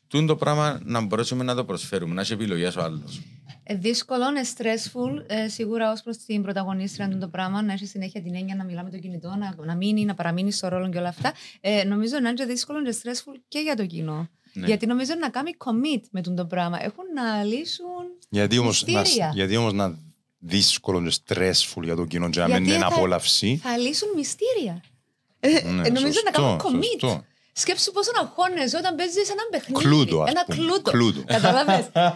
τούν 0.07 0.27
το 0.27 0.37
πράγμα 0.37 0.81
να 0.85 1.01
μπορέσουμε 1.01 1.45
να 1.45 1.55
το 1.55 1.65
προσφέρουμε, 1.65 2.15
να 2.15 2.21
έχει 2.21 2.33
επιλογές 2.33 2.77
ο 2.77 2.83
άλλος. 2.83 3.21
Ε, 3.63 3.75
δύσκολο, 3.75 4.29
είναι 4.29 4.41
stressful. 4.57 5.25
Ε, 5.27 5.49
σίγουρα 5.49 5.93
ως 5.93 6.03
προς 6.03 6.17
την 6.17 6.43
πρωταγωνίστρια 6.43 7.09
του 7.09 7.19
το 7.19 7.29
πράγμα, 7.29 7.63
να 7.63 7.73
έχει 7.73 7.87
συνέχεια 7.87 8.23
την 8.23 8.35
έννοια 8.35 8.55
να 8.55 8.65
μιλάμε 8.65 8.91
το 8.91 8.99
κινητό, 8.99 9.29
να, 9.29 9.55
να 9.65 9.77
μείνει, 9.77 10.05
να 10.05 10.15
παραμείνει 10.15 10.53
στο 10.53 10.69
ρόλο 10.69 10.89
και 10.89 10.99
όλα 10.99 11.09
αυτά. 11.09 11.33
Ε, 11.61 11.85
νομίζω 11.85 12.13
να 12.13 12.29
είναι 12.29 12.33
και 12.33 12.45
δύσκολο 12.45 12.83
και 12.83 12.97
stressful 13.03 13.41
και 13.49 13.59
για 13.59 13.77
το 13.77 13.87
κοινό. 13.87 14.29
Ναι. 14.53 14.67
Γιατί 14.67 14.87
νομίζω 14.87 15.13
να 15.21 15.29
κάνει 15.31 15.51
commit 15.59 16.03
με 16.11 16.21
τον 16.21 16.37
το 16.37 16.47
πράγμα. 16.47 16.83
Έχουν 16.85 17.05
να 17.15 17.43
λύσουν. 17.45 17.87
Γιατί 18.29 18.59
όμως, 18.59 18.85
να, 18.87 18.99
μυστήρια. 19.01 19.31
γιατί 19.35 19.57
όμως 19.57 19.73
να 19.73 19.99
δύσκολο 20.39 21.09
και 21.09 21.17
stressful 21.27 21.83
για 21.83 21.97
το 21.97 22.05
κοινό 22.05 22.31
και 22.31 22.41
να 22.41 22.47
Γιατί 22.47 22.63
μην 22.63 22.71
είναι 22.73 22.81
θα- 22.81 22.87
απόλαυση. 22.87 23.61
Θα 23.63 23.77
λύσουν 23.77 24.09
μυστήρια. 24.17 24.83
Ε, 25.45 25.49
Ναι, 25.49 25.87
ε, 25.87 25.91
νομίζω 25.91 26.07
να 26.07 26.13
σωστό, 26.13 26.33
κάνουν 26.33 26.61
commit. 26.61 26.99
σωστό. 27.01 27.25
Σκέψου 27.55 27.93
πόσο 27.93 28.11
αγχώνεσαι 28.21 28.77
όταν 28.77 28.95
παίζεις 28.97 29.29
ένα 29.31 29.43
παιχνίδι. 29.51 29.85
Κλούτο, 29.85 30.23
ας 30.23 30.31
Ένα 30.31 30.45
πούμε. 30.45 30.57
κλούτο. 30.59 30.91
Κλούτο. 30.91 31.23
Κατάλαβε. 31.27 31.91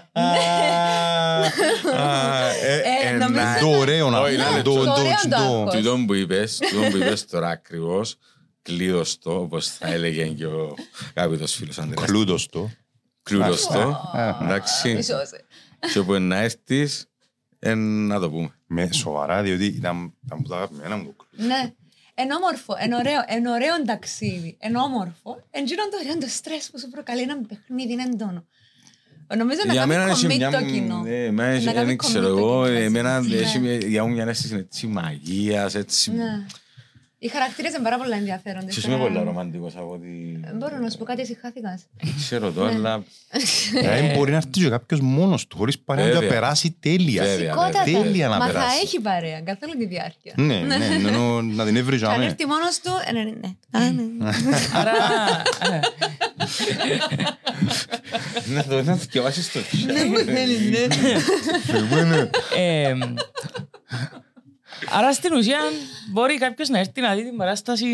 Ε, 3.04 3.11
νομίζω- 3.16 3.59
Το 3.61 3.68
ωραίο 3.68 4.11
να 4.11 4.21
Όχι, 4.21 4.37
το- 4.37 4.42
ναι, 4.50 4.62
το- 4.62 4.75
το 4.75 4.85
το- 4.85 4.90
ωραίο 4.92 5.04
το- 5.23 5.28
το 5.28 5.37
άγχος. 5.37 5.75
Τούτον 5.75 6.06
που 6.06 6.14
είπες, 6.14 6.59
τούτον 6.71 6.90
που 6.90 6.97
είπες 6.97 7.26
τώρα 7.26 7.49
ακριβώς, 7.49 8.16
κλείδωστο, 8.62 9.40
όπως 9.40 9.68
θα 9.68 9.87
έλεγε 9.88 10.26
και 10.26 10.47
ο 10.47 10.75
αγαπητός 11.14 11.52
φίλος 11.54 11.78
Ανδρέας. 11.78 12.06
Κλούτος 12.11 12.47
το. 12.49 12.71
Κλείδωστο, 13.23 14.00
εντάξει. 14.42 14.95
Μισώσε. 14.95 15.45
Και 15.92 15.99
όπου 15.99 16.12
να 16.12 16.37
έρθεις, 16.37 17.06
ε, 17.59 17.75
να 17.75 18.21
το 18.21 18.30
πούμε. 18.30 18.50
Με 18.66 18.88
σοβαρά, 18.92 19.42
διότι 19.42 19.64
ήταν 19.64 20.12
ήταν 20.25 20.38
από 20.38 20.49
τα 20.49 20.56
αγαπημένα 20.56 20.97
μου 20.97 21.04
το 21.04 21.25
κλούτο. 21.28 21.47
Ναι. 21.49 21.73
Εν 22.18 22.30
όμορφο, 22.30 22.75
εν 22.78 22.92
ωραίο, 22.92 23.20
εν 23.26 23.46
ωραίο 23.46 23.82
ταξίδι, 23.87 24.56
εν 24.61 24.76
όμορφο, 24.76 25.42
εν 25.50 25.64
γίνον 25.64 25.88
το 25.90 25.96
ωραίο 26.02 26.18
το 26.20 26.26
στρες 26.28 26.68
που 26.73 26.78
σου 26.78 26.88
προκαλεί 26.88 27.20
ένα 27.23 27.37
παιχνίδι, 27.49 27.92
είναι 27.92 28.02
έντονο. 28.02 28.46
Νομίζω 29.37 29.61
να 29.66 29.73
Για 29.73 29.80
κάνεις 29.80 29.96
μένα 29.96 30.11
έχει 30.11 30.26
commit 30.26 30.37
μια... 30.37 30.50
το 30.50 30.64
κοινό. 30.64 31.04
ε, 31.06 31.25
εμένα 31.25 31.49
έχει- 31.50 31.64
Να 31.64 31.73
κάνεις 31.73 31.87
Δεν 31.88 31.96
commit 31.96 32.08
ξέρω 32.08 32.28
το 32.28 32.38
εγώ, 32.38 32.64
κοινό, 32.66 32.78
εμένα 32.78 33.20
ναι. 33.20 33.37
έχει 33.37 33.58
μια- 33.58 33.76
για 33.76 34.04
μου 34.04 34.12
μια 34.12 34.26
αίσθηση 34.26 34.54
έτσι 34.54 34.87
μαγείας, 34.87 35.75
έτσι... 35.75 36.12
Ναι. 37.18 37.26
Οι 37.28 37.30
χαρακτήρες 37.30 37.73
είναι 37.75 37.82
πάρα 37.82 37.99
πολλά 37.99 38.16
ενδιαφέροντες. 38.16 38.70
Ίσως 38.76 38.85
είμαι 38.85 38.96
Τώρα, 38.96 39.08
πολύ 39.08 39.25
ρομαντικός 39.25 39.76
από 39.76 39.90
ότι... 39.92 40.40
ε, 40.44 40.52
Μπορώ 40.52 40.78
να 40.78 40.90
σου 40.90 40.99
πω 40.99 41.04
κάτι, 41.04 41.20
εσύ 41.20 41.38
χάθηκας. 41.40 41.87
Ξέρω 42.16 42.52
το, 42.52 42.64
Ναι. 42.64 42.70
αλλά... 42.75 43.02
Δηλαδή 43.73 44.12
μπορεί 44.16 44.30
να 44.30 44.37
έρθει 44.37 44.49
και 44.50 44.68
κάποιος 44.68 45.00
μόνος 45.00 45.46
του, 45.46 45.56
χωρίς 45.56 45.78
παρέα 45.78 46.04
και 46.06 46.12
να 46.12 46.20
Βέβαια. 46.20 46.35
περάσει 46.40 46.76
τέλεια. 46.80 47.23
Βέβαια. 47.23 47.50
Σηκώτατα. 47.52 47.82
Τέλεια 47.85 48.28
να 48.28 48.37
Μα 48.38 48.46
θα 48.46 48.52
περάσει. 48.52 48.76
έχει 48.82 49.00
παρέα, 49.00 49.40
καθ' 49.40 49.62
όλη 49.62 49.76
τη 49.76 49.87
διάρκεια. 49.87 50.32
Ναι, 50.37 50.58
ναι, 50.58 50.75
ενώ 51.08 51.42
να 51.42 51.64
την 51.64 51.76
έβρει 51.76 51.94
Αν 51.94 52.00
τζάμε. 52.02 52.25
έρθει 52.25 52.46
μόνος 52.46 52.80
του, 52.80 52.90
ε, 53.06 53.12
ναι, 53.12 53.23
ναι, 53.23 53.30
ναι. 53.40 53.87
Α, 53.87 53.90
ναι. 53.90 54.02
Άρα, 54.75 54.92
ε, 55.75 55.80
Να 58.54 58.64
το 58.64 58.82
να 58.82 58.94
θυκευάσεις 58.96 59.52
το 59.52 59.58
ε, 62.56 62.92
άρα 64.92 65.12
στην 65.12 65.32
ουσία 65.32 65.58
μπορεί 66.16 66.38
κάποιος 66.38 66.68
να 66.68 66.78
έρθει 66.78 67.00
να 67.00 67.14
δει 67.14 67.23
την 67.25 67.37
παράσταση 67.37 67.87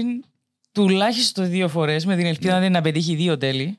τουλάχιστον 0.73 1.51
δύο 1.51 1.69
φορές 1.69 2.05
με 2.07 2.17
την 2.17 2.27
ελπίδα 2.27 2.69
να 2.69 2.81
πετύχει 2.81 3.15
δύο 3.15 3.39
τέλη. 3.39 3.77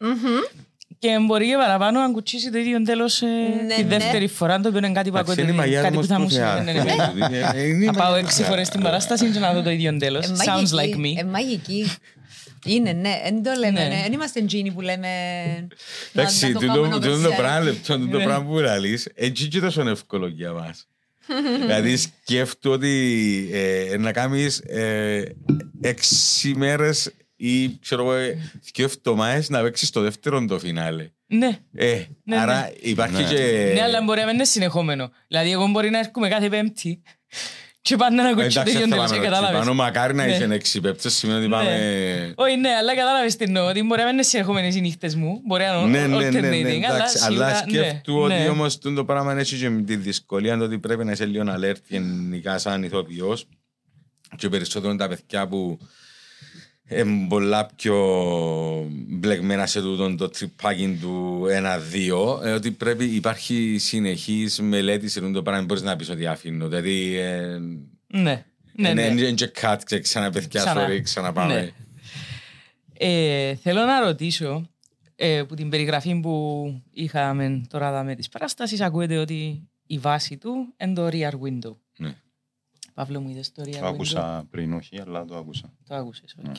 Και 0.99 1.17
μπορεί 1.25 1.47
και 1.47 1.55
παραπάνω 1.55 1.99
να 1.99 2.11
κουτσίσει 2.11 2.51
το 2.51 2.57
ίδιο 2.57 2.81
τέλος 2.81 3.21
Ναι, 3.21 3.75
τη 3.75 3.83
ναι. 3.83 3.87
δεύτερη 3.87 4.27
φορά, 4.27 4.59
το 4.59 4.67
οποίο 4.67 4.77
είναι 4.79 4.91
κάτι 4.91 5.09
που 5.11 5.17
Εντάξει, 5.17 5.31
ακούγεται 5.31 5.41
είναι 5.41 5.51
η 5.51 5.55
μαγεία 5.55 5.81
κάτι 5.81 5.93
όμως 5.95 6.07
που 6.07 6.13
θα 6.13 6.17
του 6.17 6.23
μου 6.23 6.29
συμβεί. 6.29 6.45
θεάτρου. 6.45 6.63
ναι, 6.63 7.27
ναι, 7.27 7.27
ναι. 7.27 7.59
Ε, 7.59 7.67
είναι 7.67 7.83
η 7.83 7.85
Να 7.85 7.93
πάω 7.93 8.09
μαγεία 8.11 8.25
έξι 8.27 8.41
του 8.41 8.47
φορές 8.47 8.67
στην 8.67 8.81
παράσταση 8.81 9.29
και 9.29 9.39
να 9.39 9.53
δω 9.53 9.61
το 9.61 9.69
ίδιο 9.69 9.97
τέλος. 9.97 10.25
Ε, 10.25 10.33
Sounds 10.45 10.67
like 10.67 10.95
μαγική, 10.95 11.15
ε, 11.19 11.23
me. 11.23 11.29
μαγική. 11.29 11.91
Είναι, 12.65 12.91
ναι, 12.91 13.19
δεν 13.23 13.43
το 13.43 13.51
λέμε. 13.59 13.79
Ναι. 13.79 13.87
ναι. 13.95 14.01
Δεν 14.03 14.13
είμαστε 14.13 14.41
τζίνοι 14.41 14.71
που 14.71 14.81
λέμε. 14.81 15.07
να- 16.11 16.21
Εντάξει, 16.21 16.45
να 16.47 16.51
το 16.53 16.59
τούτο 16.59 16.73
κάνουμε 16.73 16.89
τούτο 16.99 17.17
το 17.21 17.29
overshare. 17.29 17.35
πράγμα 17.37 17.59
λεπτό, 17.59 17.93
τούτο 17.97 18.11
το 18.11 18.17
Ναι. 18.17 18.23
πράγμα 18.23 18.45
που 18.45 18.59
λαλείς, 18.59 19.09
έτσι 19.15 19.47
και 19.47 19.59
τόσο 19.59 19.89
εύκολο 19.89 20.27
για 20.27 20.51
μας. 20.51 20.87
Δηλαδή 21.59 21.97
σκέφτομαι 21.97 22.75
ότι 22.75 23.49
ε, 23.51 23.97
να 23.97 24.11
κάνεις 24.11 24.59
ε, 24.59 25.35
έξι 25.81 26.53
μέρες 26.55 27.11
ή 27.35 27.79
ξέρω 27.79 28.01
εγώ 28.01 28.13
ε, 28.13 28.51
δύο 28.73 28.85
εβδομάδες 28.85 29.49
να 29.49 29.61
παίξεις 29.61 29.89
το 29.89 30.01
δεύτερο 30.01 30.45
το 30.45 30.59
φινάλε. 30.59 31.09
Ναι. 31.27 31.59
Ε, 31.73 32.03
Ναι, 32.23 32.37
άρα 32.37 32.59
ναι. 32.59 32.71
υπάρχει 32.81 33.21
Ναι. 33.21 33.29
και... 33.29 33.71
Ναι, 33.73 33.81
αλλά 33.81 34.01
μπορεί 34.01 34.19
να 34.19 34.25
μην 34.25 34.35
είναι 34.35 34.45
συνεχόμενο. 34.45 35.11
Δηλαδή, 35.27 35.51
εγώ 35.51 35.67
μπορεί 35.67 35.89
να 35.89 35.99
έρχομαι 35.99 36.29
κάθε 36.29 36.49
Πέμπτη 36.49 37.01
και 37.83 37.95
πάντα 37.95 38.23
να 38.23 38.33
κουτσίσω 38.33 38.63
το 38.63 38.69
Εντάξει, 38.69 38.75
ίδιο 38.77 38.87
θα 38.87 38.95
τέλος. 38.95 39.05
πάμε 39.05 39.15
ε, 39.15 39.19
έτσι. 39.19 39.29
Κατάλαβες. 39.29 39.59
Πάνω 39.59 39.73
μακάρι 39.73 40.13
να 40.15 40.25
Ναι. 40.25 40.31
είσαι 40.31 40.47
έξι 40.51 40.81
πέπτες, 40.81 41.13
σημαίνει 41.13 41.39
ότι 41.39 41.49
πάμε... 41.49 42.33
Όχι, 42.35 42.55
ναι, 42.57 42.69
αλλά 42.69 42.95
κατάλαβες 42.95 43.35
τι 43.35 43.43
εννοώ. 43.43 43.67
Ότι 43.67 43.83
μπορεί 43.83 43.99
να 43.99 44.05
μην 44.05 44.13
είναι 44.13 44.23
συνεχόμενες 44.23 44.75
οι 44.75 44.81
νύχτες 44.81 45.15
μου. 45.15 45.41
Μπορεί 45.45 45.63
να 45.63 45.85
Ναι, 45.85 45.97
είναι 45.97 46.07
ναι, 46.07 46.29
ναι, 46.29 46.39
ναι, 46.39 46.49
alternating, 46.49 46.83
αλλά 46.83 46.95
εντάξει, 46.95 47.17
σίγουρα, 47.17 47.45
αλλά 47.47 47.55
σκέφτου 47.57 48.13
ναι, 48.17 48.23
ότι 48.23 48.33
ναι. 48.43 48.47
όμως 48.49 48.77
τούτο 48.77 48.95
το 48.95 49.05
πράγμα 49.05 49.33
έχει 49.39 49.57
και 49.57 49.69
τη 49.69 49.95
δυσκολία 49.95 50.57
το 50.57 50.63
ότι 50.63 50.79
πρέπει 50.79 51.05
να 51.05 51.11
είσαι 51.11 51.25
λίγο 51.25 51.43
alert 51.57 51.75
γενικά 51.87 52.57
σαν 52.57 52.83
ηθοποιός 52.83 53.47
και 54.37 54.49
περισσότερο 54.49 54.95
τα 54.95 55.07
παιδιά 55.07 55.47
που 55.47 55.79
είναι 56.89 57.27
πολλά 57.27 57.69
πιο 57.75 57.95
μπλεγμένα 58.89 59.65
σε 59.65 59.81
τούτο 59.81 60.15
το 60.15 60.29
τρυπάκι 60.29 60.97
του 61.01 61.45
ένα-δύο 61.49 62.41
ε, 62.43 62.51
ότι 62.51 62.71
πρέπει 62.71 63.05
υπάρχει 63.05 63.77
συνεχής 63.79 64.59
μελέτης 64.59 65.11
σε 65.11 65.19
τούτο 65.19 65.33
το 65.33 65.41
πράγμα 65.41 65.65
μπορείς 65.65 65.83
να 65.83 65.95
πεις 65.95 66.09
ότι 66.09 66.27
αφήνω 66.27 66.67
δηλαδή 66.67 67.17
ε, 67.17 67.57
Ναι, 68.07 68.45
ναι, 68.75 68.93
ναι. 68.93 69.01
είναι 69.01 69.31
και 69.31 69.51
cut 69.61 69.77
και 69.85 69.99
ξανά 69.99 70.29
παιδιά 70.29 70.61
Ξανά. 70.63 70.87
sorry 70.87 71.01
ξαναπάμε 71.03 71.53
Ναι. 71.53 71.71
Ε, 72.97 73.55
θέλω 73.55 73.81
να 73.83 73.99
ρωτήσω, 73.99 74.69
ε, 75.15 75.43
που 75.47 75.55
την 75.55 75.69
περιγραφή 75.69 76.19
που 76.19 76.65
είχαμε 76.91 77.61
τώρα 77.69 78.03
με 78.03 78.15
τις 78.15 78.29
παραστάσεις, 78.29 78.81
ακούετε 78.81 79.17
ότι 79.17 79.69
η 79.87 79.97
βάση 79.97 80.37
του 80.37 80.73
είναι 80.77 80.93
το 80.93 81.07
rear 81.11 81.31
window. 81.31 81.75
Ναι. 82.95 83.03
Παύλο 83.03 83.19
μου 83.21 83.29
είδες 83.29 83.51
το 83.51 83.63
rear 83.65 83.71
Το 83.71 83.77
window. 83.79 83.83
άκουσα 83.93 84.47
πριν, 84.49 84.73
όχι, 84.73 85.01
αλλά 85.01 85.25
το 85.25 85.37
άκουσα. 85.37 85.73
Το 85.87 85.95
άκουσες, 85.95 86.35
οκ. 86.39 86.45
Ναι. 86.45 86.53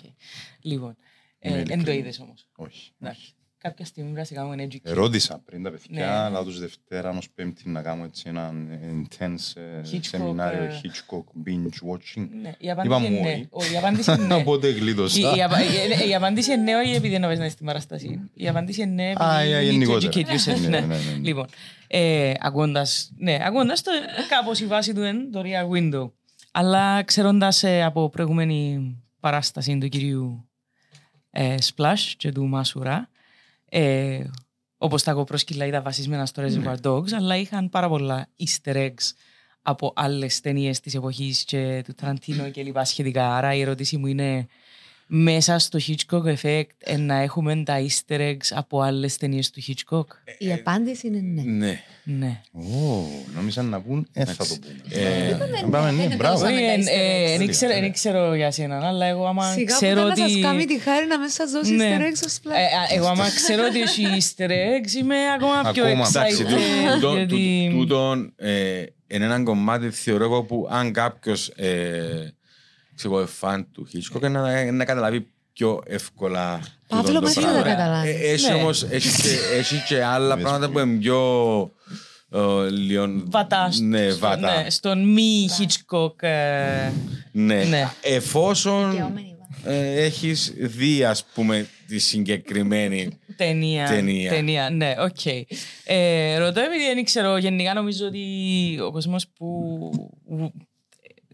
Λοιπόν, 0.60 0.96
Είμαι 1.40 1.54
ε, 1.54 1.56
δεν 1.56 1.64
το 1.66 1.72
ειλικρινής. 1.72 2.00
είδες 2.00 2.20
όμως. 2.20 2.48
Όχι. 2.56 2.92
Εντάξει. 3.00 3.34
Κάποια 3.58 3.84
στιγμή 3.84 4.12
πρέπει 4.12 4.34
να 4.34 4.40
κάνουμε 4.40 4.64
education. 4.70 4.80
Ρώτησα 4.94 5.42
πριν 5.44 5.62
τα 5.62 5.70
παιδιά, 5.70 6.06
Ναι. 6.06 6.12
αλλά 6.12 6.44
τους 6.44 6.58
Δευτέρα 6.60 7.10
ως 7.10 7.30
Πέμπτη 7.30 7.68
να 7.68 7.82
κάνουμε 7.82 8.06
έτσι 8.06 8.24
ένα 8.26 8.52
intense 8.92 9.52
ε, 9.54 9.80
Hitchcock, 9.92 9.98
σεμινάριο 10.00 10.62
ε, 10.62 10.80
Hitchcock 10.82 11.24
binge 11.46 11.92
watching. 11.92 12.28
Ναι, 12.42 12.54
η 12.58 12.70
απάντηση 12.70 12.94
Είπα 12.96 13.06
είναι 13.06 13.16
μου 13.16 13.22
ναι. 13.22 13.30
όχι. 13.32 13.46
Όχι, 13.50 13.72
η 13.72 13.76
απάντηση 13.76 14.12
είναι 14.12 14.26
ναι. 14.26 14.34
Οπότε 14.34 14.68
Η, 14.68 14.72
γλίτωσα. 14.72 15.36
η, 15.36 15.42
απα- 15.42 15.60
η- 16.04 16.08
η 16.08 16.14
απάντηση 16.14 16.52
είναι 16.52 16.62
ναι, 16.62 16.76
όχι 16.76 16.94
επειδή 16.94 17.18
να 17.18 17.28
πες 17.28 17.38
να 17.38 17.44
είσαι 17.44 17.54
στην 17.54 17.66
παράσταση. 17.66 18.30
Η 18.34 18.48
απάντηση 18.48 18.82
είναι 18.82 18.92
ναι, 18.94 19.12
Α, 19.24 19.40
επειδή 19.40 19.52
ε, 19.52 19.58
you 19.60 19.64
need 19.64 19.68
to 19.68 19.72
γενικότερα. 19.72 20.12
educate 20.12 20.28
yourself. 20.34 20.60
Ναι, 20.60 20.68
ναι. 20.68 20.80
ναι, 20.80 20.86
ναι, 20.86 20.94
ναι. 20.96 21.16
Λοιπόν, 21.22 21.46
ε, 21.86 22.32
ακούγοντας, 22.40 23.12
ναι, 23.16 23.38
ακούγοντας 23.42 23.82
το, 23.82 23.90
κάπως 24.28 24.60
η 24.60 24.66
βάση 24.66 24.94
του 24.94 25.02
είναι 25.02 25.24
το 25.32 25.42
rear 25.44 25.68
window. 25.76 26.10
Αλλά 26.56 27.02
ξέροντας 27.02 27.62
ε, 27.62 27.82
από 27.82 28.08
προηγούμενη 28.08 28.96
παράσταση 29.20 29.78
του 29.78 29.88
κυρίου 29.88 30.48
ε, 31.30 31.54
Splash 31.62 32.12
και 32.16 32.32
του 32.32 32.46
Μασουρά, 32.46 33.10
ε, 33.68 34.24
όπως 34.78 35.02
τα 35.02 35.12
κοπρόσκυλα 35.12 35.66
ήταν 35.66 35.82
βασισμένα 35.82 36.26
στο 36.26 36.42
Reservoir 36.46 36.76
Dogs, 36.82 37.12
αλλά 37.12 37.36
είχαν 37.36 37.68
πάρα 37.68 37.88
πολλά 37.88 38.28
easter 38.38 38.74
eggs 38.74 39.12
από 39.62 39.92
άλλες 39.96 40.40
ταινίες 40.40 40.80
της 40.80 40.94
εποχής 40.94 41.44
και 41.44 41.82
του 41.84 41.94
Τραντίνο 41.94 42.50
και 42.50 42.62
λοιπά 42.62 42.84
σχετικά. 42.84 43.36
Άρα 43.36 43.54
η 43.54 43.60
ερώτηση 43.60 43.96
μου 43.96 44.06
είναι 44.06 44.46
μέσα 45.06 45.58
στο 45.58 45.78
Hitchcock 45.86 46.34
Effect 46.42 46.64
ε, 46.78 46.96
να 46.96 47.14
έχουμε 47.14 47.62
τα 47.64 47.76
easter 47.86 48.18
eggs 48.20 48.48
από 48.50 48.80
άλλες 48.80 49.16
ταινίες 49.16 49.50
του 49.50 49.62
Hitchcock. 49.68 50.06
Η 50.38 50.52
απάντηση 50.52 51.06
είναι 51.06 51.20
ναι. 51.20 51.42
Ναι. 51.42 51.80
Ναι. 52.06 52.40
Ω, 52.52 53.06
νόμιζαν 53.34 53.68
να 53.68 53.80
πούν, 53.80 54.08
ε, 54.12 54.24
θα 54.24 54.46
το 54.46 54.54
πούμε. 54.60 55.02
Ε, 55.06 55.36
Να 55.62 55.68
πάμε, 55.68 55.90
ναι, 55.90 56.08
δεν 56.08 56.16
μπράβο. 56.16 56.38
θέλουμε. 56.38 56.60
Όχι, 56.72 56.84
τα 56.84 56.90
easter 56.90 56.96
ε, 56.96 57.26
eggs. 57.26 57.34
ε, 57.34 57.38
δεν 57.38 57.48
ξέρω- 57.48 57.80
δεν 57.80 57.92
ξέρω 57.92 58.34
για 58.34 58.50
σένα, 58.50 58.86
αλλά 58.86 59.06
εγώ 59.06 59.26
άμα 59.26 59.52
Σιγά 59.52 59.74
ξέρω 59.74 60.00
που 60.02 60.06
ότι... 60.10 60.20
να 60.20 60.28
σας 60.28 60.40
κάνει 60.40 60.64
τη 60.64 60.78
χάρη 60.78 61.06
να 61.06 61.18
μην 61.18 61.28
σας 61.28 61.50
δώσει 61.50 61.72
Ναι. 61.72 61.96
easter 61.98 62.02
eggs 62.02 62.22
ως 62.26 62.36
Ε, 62.36 62.38
πλάτη. 62.42 62.58
α, 62.60 62.66
Εγώ 62.94 63.06
άμα 63.06 63.24
ξέρω 63.34 63.62
ότι 63.64 63.80
έχει 63.80 64.04
easter 64.18 64.48
eggs 64.48 64.92
είμαι 65.00 65.16
ακόμα 65.36 65.70
πιο 65.72 65.84
Ακόμα. 65.86 66.06
Εντάξει, 66.08 66.44
excited. 66.44 66.48
τούτο- 66.48 66.94
τούτο- 66.94 67.16
γιατί- 67.16 67.70
τούτον 67.76 68.32
ε, 68.36 68.82
είναι 69.06 69.24
ένα 69.24 69.42
κομμάτι 69.42 69.90
θεωρώ 69.90 70.24
εγώ 70.24 70.42
που 70.44 70.68
αν 70.70 70.92
κάποιος 70.92 71.48
ε, 71.48 71.68
ξέρω 71.68 72.32
εγώ, 73.04 73.26
φαν 73.26 73.68
του 73.72 73.86
Hitchcock 73.92 74.30
να, 74.30 74.72
να 74.72 74.84
καταλάβει 74.84 75.26
πιο 75.52 75.82
εύκολα 75.86 76.60
Παύλο, 76.88 77.06
τούτον 77.06 77.14
το 77.14 77.20
πώς 77.20 77.34
είναι 77.34 77.44
πράγμα. 77.44 77.62
να 77.62 77.68
καταλάβεις. 77.74 78.14
Ε, 78.14 78.30
Έχει 78.32 78.48
Ναι. 78.48 78.54
όμως 78.54 78.82
έχει 78.82 79.22
και, 79.22 79.56
έχει 79.58 79.82
και 79.88 80.04
άλλα 80.04 80.36
πράγματα 80.44 80.70
που 80.70 80.78
είναι 80.78 80.98
πιο 80.98 81.70
ε, 82.30 82.68
λίγο 82.70 83.22
Βατά. 83.26 83.70
στο- 83.70 83.84
ναι, 83.84 84.08
στο- 84.10 84.18
βατά. 84.18 84.62
ναι, 84.62 84.70
Στον 84.70 85.12
μη 85.12 85.48
Hitchcock. 85.58 86.22
ε, 86.22 86.90
Ναι. 87.32 87.64
Ναι. 87.64 87.88
Εφόσον 88.02 88.90
Δικαιωμένη 88.90 89.28
ε, 89.64 90.02
έχεις 90.04 90.52
δει 90.56 91.04
ας 91.04 91.24
πούμε 91.34 91.66
τη 91.86 91.98
συγκεκριμένη 91.98 93.18
Ταινία. 93.36 93.86
Ταινία. 94.30 94.70
ναι, 94.70 94.94
οκ. 94.98 95.26
Ε, 95.84 96.36
ρωτώ 96.38 96.60
επειδή 96.60 96.84
δεν 96.94 97.04
ξέρω, 97.04 97.36
γενικά 97.36 97.74
νομίζω 97.74 98.06
ότι 98.06 98.20
ο 98.86 98.90
κόσμος 98.92 99.26
που 99.36 99.90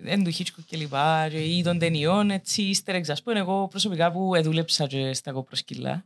δεν 0.03 0.25
του 0.25 0.33
Hitchcock 0.35 0.65
και 0.67 0.77
λοιπά, 0.77 1.29
και 1.31 1.39
ή 1.39 1.63
των 1.63 1.79
ταινιών, 1.79 2.31
έτσι, 2.31 2.71
easter 2.75 2.95
eggs, 2.95 3.09
ας 3.09 3.23
πούμε, 3.23 3.39
εγώ 3.39 3.69
προσωπικά 3.69 4.13
που 4.13 4.35
εδούλεψα 4.35 4.87
και 4.87 5.13
στα 5.15 5.33
κοπροσκυλά. 5.33 6.05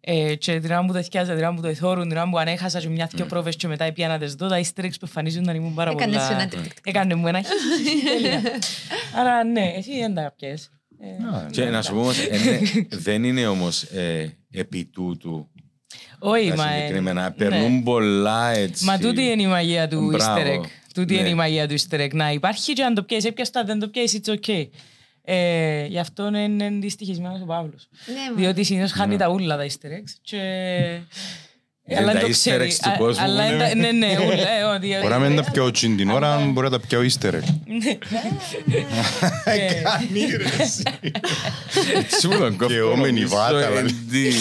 Ε, 0.00 0.34
και 0.34 0.60
την 0.60 0.70
ώρα 0.70 0.84
που 0.84 0.92
το 0.92 1.02
θυκιάζα, 1.02 1.34
την 1.34 1.44
ώρα 1.44 1.54
που 1.54 1.60
το 1.60 1.68
εθώρουν, 1.68 2.08
την 2.08 2.16
ώρα 2.16 2.28
που 2.30 2.38
ανέχασα 2.38 2.80
και 2.80 2.88
μια 2.88 3.10
δυο 3.14 3.24
πρόβες 3.26 3.56
και 3.56 3.66
μετά 3.68 3.92
πιάνα 3.92 4.18
τις 4.18 4.34
δω, 4.34 4.48
τα 4.48 4.60
easter 4.60 4.80
eggs 4.84 4.90
που 4.90 5.06
εμφανίζονταν 5.06 5.54
ήμουν 5.56 5.74
πάρα 5.74 5.90
Έκανες 5.90 6.16
πολλά... 6.16 6.30
ένα 6.40 6.48
τικ, 6.48 6.60
τικ, 6.74 6.86
Έκανε 6.86 7.14
μου 7.14 7.26
ένα 7.26 7.40
χι. 7.42 7.48
Τέλεια. 8.04 8.42
Άρα 9.18 9.44
ναι, 9.44 9.72
εσύ 9.76 9.98
δεν 9.98 10.14
τα 10.14 10.34
πιες. 10.38 10.70
Ε, 11.00 11.50
και 11.50 11.64
να 11.64 11.82
σου 11.82 11.92
πω 11.92 11.98
όμως, 12.00 12.26
είναι- 12.26 12.86
δεν 12.90 13.24
είναι 13.24 13.46
όμως 13.46 13.82
ε, 13.82 14.36
επί 14.50 14.84
τούτου 14.84 15.48
Όχι, 16.18 16.48
τα 16.48 16.56
μα... 16.56 16.70
ε, 16.70 16.80
συγκεκριμένα. 16.80 17.22
ναι. 17.22 17.30
Περνούν 17.30 17.82
πολλά 17.82 18.50
έτσι. 18.50 18.84
Μα 18.84 18.98
τούτη 18.98 19.22
είναι 19.22 19.42
η 19.42 19.46
μαγεία 19.46 19.88
του 19.88 20.06
Μπράβο. 20.10 20.40
easter 20.42 20.46
egg. 20.46 20.64
Τούτη 20.94 21.14
Ναι. 21.14 21.20
είναι 21.20 21.28
η 21.28 21.34
μαγεία 21.34 21.68
του 21.68 21.74
easter 21.78 22.00
egg. 22.00 22.12
Να 22.12 22.30
υπάρχει 22.32 22.72
και 22.72 22.84
αν 22.84 22.94
το 22.94 23.02
πιέσεις, 23.02 23.30
έπιασες 23.30 23.52
το, 23.52 23.60
αν 23.60 23.66
δεν 23.66 23.78
το 23.78 23.88
πιέσεις, 23.88 24.20
it's 24.24 24.34
okay. 24.34 24.68
Ε, 25.26 25.86
γι' 25.86 25.98
αυτό 25.98 26.26
είναι 26.36 26.68
δυστυχισμένος 26.70 27.40
ο 27.40 27.44
Παύλος. 27.44 27.88
Ναι, 28.06 28.30
μα. 28.30 28.36
Διότι 28.36 28.64
συνήθως 28.64 28.92
χάνει 28.92 29.16
τα 29.16 29.28
ούλα 29.28 29.56
τα 29.56 29.66
easter 29.66 29.86
eggs 29.86 30.12
και... 30.22 30.40
Είναι 31.86 31.98
αλλά 32.00 32.12
τα 32.12 32.12
δεν 32.12 32.20
το 32.20 32.26
easter 32.26 32.30
ξέρει. 32.32 32.70
eggs 32.70 32.78
του 32.82 32.90
Α- 32.90 32.96
κόσμου 32.96 33.24
Αλλά 33.24 33.42
που 33.46 33.50
είναι 33.52 33.58
τα- 33.62 33.68
είναι- 33.70 33.92
ναι, 33.92 34.06
ναι, 34.06 34.16
ούλα. 34.24 34.32
ε, 34.58 34.62
ότι- 34.76 34.88
Μπορεί 35.00 35.12
να 35.12 35.18
μην 35.18 35.36
τα 35.36 35.50
πιω 35.50 35.70
τσιν 35.70 35.96
την 35.96 36.10
ώρα, 36.10 36.36
μπορεί 36.52 36.70
να 36.70 36.78
τα 36.78 36.86
πιω 36.86 37.02
ύστερα. 37.02 37.40
Σίγουρα 42.18 42.50
Και 42.66 42.80
όμενη 42.80 43.24
βάτα, 43.24 43.58
δηλαδή. 43.58 44.32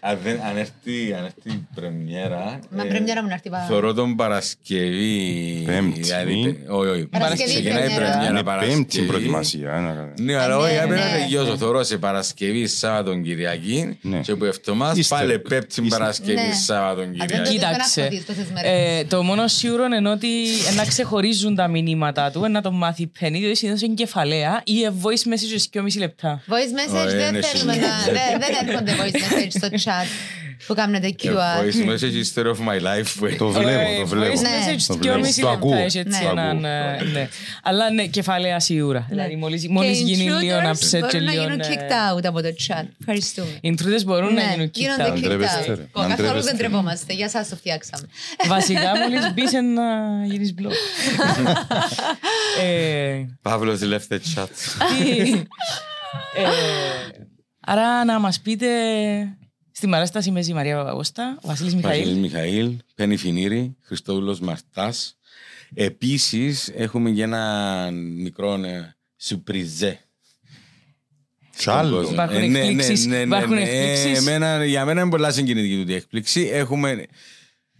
Αν 0.00 0.56
έρθει 0.56 1.14
αν 1.18 1.24
έρθει 1.24 1.50
η 1.56 1.66
πρεμιέρα. 1.74 2.58
Μα 2.70 2.82
ε, 2.82 2.86
πρεμιέρα 2.88 3.22
μου 3.22 3.28
να 3.28 3.34
έρθει 3.34 3.50
πάρα. 3.50 3.64
Θωρώ 3.64 3.92
τον 3.94 4.16
Παρασκευή. 4.16 5.62
Πέμπτη. 5.66 6.00
δηλαδή, 6.00 6.58
Όχι, 6.68 6.90
όχι. 6.90 7.06
Παρασκευή 7.06 7.50
Ξεκινάει 7.52 7.74
η 7.74 7.76
πρεμιέρα. 7.84 8.04
πρεμιέρα 8.10 8.30
Είναι 8.32 8.42
Παρασκευή. 8.42 8.74
πέμπτη 8.76 9.00
προετοιμασία. 9.00 9.70
ε, 10.16 10.22
Ναι, 10.22 10.36
αλλά 10.36 10.56
Ναι, 10.56 10.62
όχι, 10.62 10.76
πρέπει 10.76 10.88
να 10.88 10.94
ναι. 10.96 11.18
τελειώσω. 11.22 11.56
Θωρώ 11.56 11.82
σε 11.84 11.96
Παρασκευή, 11.98 12.66
Σάββατο, 12.66 13.14
Κυριακή 13.20 13.98
Ναι. 14.02 14.18
και 14.20 14.34
που 14.34 14.44
ευτομάς 14.44 14.96
Ύστερα. 14.96 15.20
πάλι 15.20 15.38
πέμπτη 15.38 15.82
Ύστερα. 15.82 16.11
Παρασκευή, 16.18 16.48
Ναι. 16.48 16.54
Σάββατο, 16.54 17.00
δεν 17.00 17.12
Κυριακή. 17.12 17.42
το- 17.44 17.50
Κοίταξε. 17.50 18.00
αφωτείς 18.00 18.26
τόσες 18.26 18.46
μέρες. 18.54 18.70
Ε, 19.00 19.04
το 19.04 19.22
μόνο 19.22 19.48
σίγουρο 19.48 19.84
είναι 19.84 20.08
ότι 20.10 20.28
να 20.76 20.84
ξεχωρίζουν 20.84 21.54
τα 21.54 21.68
μηνύματα 21.68 22.30
του, 22.30 22.48
να 22.50 22.60
το 22.62 22.70
μάθει 22.72 23.02
η 23.02 23.10
Penny, 23.20 23.30
διότι 23.32 23.54
συνήθως 23.56 23.82
είναι 23.82 23.94
κεφαλαία 23.94 24.62
ή 24.64 24.72
voice 25.02 25.28
messages 25.28 25.62
και 25.70 25.80
μισή 25.80 25.98
λεπτά. 25.98 26.42
Voice 26.48 26.52
message 26.52 27.00
Ωραία, 27.00 27.04
δεν 27.16 27.34
είναι 27.34 27.46
θέλουμε 27.46 27.72
σίγουρο. 27.72 27.88
να... 27.88 28.12
δεν- 28.12 28.40
Δεν 28.40 28.68
έρχονται 28.68 28.92
voice 29.00 29.14
message 29.16 29.50
στο 29.58 29.68
chat 29.84 30.06
που 30.66 30.74
κάνετε 30.74 31.06
Ε, 31.06 31.12
QR. 31.22 31.28
Voice 31.28 31.88
message 31.90 32.14
history 32.22 32.46
of 32.46 32.56
my 32.68 32.80
life. 32.82 33.06
που 33.18 33.36
Το 33.38 33.48
βλέπω, 33.48 33.68
Ε, 33.80 33.98
το 34.00 34.06
βλέπω. 34.06 34.32
Voice 34.38 34.42
Ναι. 34.42 34.48
message 34.74 34.82
Το 34.86 34.94
και 34.94 35.00
βλέπω. 35.00 35.18
μισή 35.18 35.40
Το 35.40 35.46
λεπτά 35.48 35.60
ακούω. 35.60 35.76
έχει 35.76 35.98
έτσι 35.98 36.22
Ναι. 36.24 36.30
έναν... 36.30 36.60
Το 36.60 36.66
ε, 36.68 37.02
ναι. 37.12 37.28
Αλλά 37.62 37.90
ναι, 37.90 38.06
κεφαλαία 38.06 38.60
σίγουρα. 38.60 39.06
Δηλαδή 39.08 39.36
μόλις, 39.36 39.68
μόλις 39.68 39.98
Και 39.98 40.04
γίνει 40.04 40.22
λίγο 40.22 40.38
intruders 40.38 40.76
upset 40.76 40.90
και 40.90 40.98
μπορούν 40.98 41.24
να 41.24 41.30
λίγο... 41.32 41.42
γίνουν 41.42 41.60
ε, 41.60 41.64
kicked 41.68 42.18
out 42.18 42.24
από 42.24 42.42
το 42.42 42.48
chat. 42.68 42.84
Ευχαριστούμε. 43.00 43.58
Οι 43.60 43.74
intruders 43.78 44.04
μπορούν 44.04 44.34
να 44.34 44.44
Ναι, 44.44 44.50
γίνουν 44.52 44.70
γίνονται 44.74 45.02
kicked 45.02 45.06
out. 45.06 45.10
Αν 45.10 45.16
kicked 45.18 45.22
τρέπεστε, 45.22 45.60
out. 45.62 45.66
ρε. 45.66 45.72
Ω, 45.92 46.00
Αν 46.00 46.08
Καθόλου 46.08 46.16
τρέπεστε. 46.28 46.50
δεν 46.50 46.58
τρεπόμαστε. 46.58 47.12
Για 47.12 47.28
σας 47.28 47.48
το 47.48 47.56
φτιάξαμε. 47.56 48.06
Βασικά 48.48 48.90
μόλις 48.98 49.32
μπεις 49.34 49.52
να 49.52 50.24
γίνεις 50.26 50.54
μπλοκ. 50.54 50.72
Ε, 52.62 53.24
Παύλος 53.42 53.78
left 53.82 54.12
the 54.14 54.18
chat. 54.34 54.46
τι- 54.98 55.30
ε, 56.36 56.42
Άρα 57.66 58.04
να 58.04 58.18
μας 58.18 58.40
πείτε 58.40 58.66
στη 59.72 59.86
παράσταση 59.88 60.30
με 60.30 60.40
η 60.48 60.52
Μαρία 60.52 60.76
Παπαγώστα, 60.76 61.38
ο 61.42 61.46
Βασίλης 61.46 61.74
Βασίλης 61.80 62.06
Μιχαήλ. 62.06 62.18
Μιχαήλ, 62.20 62.76
Πέννη 62.94 63.16
Φινήρη, 63.16 63.76
Χριστόβουλος 63.80 64.40
Μαρτάς. 64.40 65.16
Επίσης 65.74 66.68
έχουμε 66.74 67.10
και 67.10 67.22
ένα 67.22 67.90
μικρό 67.92 68.54
ε, 68.64 68.96
σουρπριζέ. 69.16 70.00
Κι 71.56 71.70
άλλο. 71.70 71.96
κόσμο. 71.96 72.12
Υπάρχουν 72.12 72.36
Ε, 72.36 72.40
ναι, 72.40 72.46
ναι, 72.46 72.58
εκπλήξεις. 72.58 73.06
ναι, 73.06 73.16
ναι, 73.16 73.22
Υπάρχουν 73.22 73.54
ναι. 73.54 73.62
εκπλήξεις. 73.62 74.26
Εμένα- 74.26 74.64
Για 74.64 74.84
μένα 74.84 75.00
είναι 75.00 75.10
πολλά 75.10 75.32
συγκινητική 75.32 75.76
τούτη 75.76 75.92
η 75.92 75.94
έκπληξη. 75.94 76.40
Έχουμε 76.52 77.06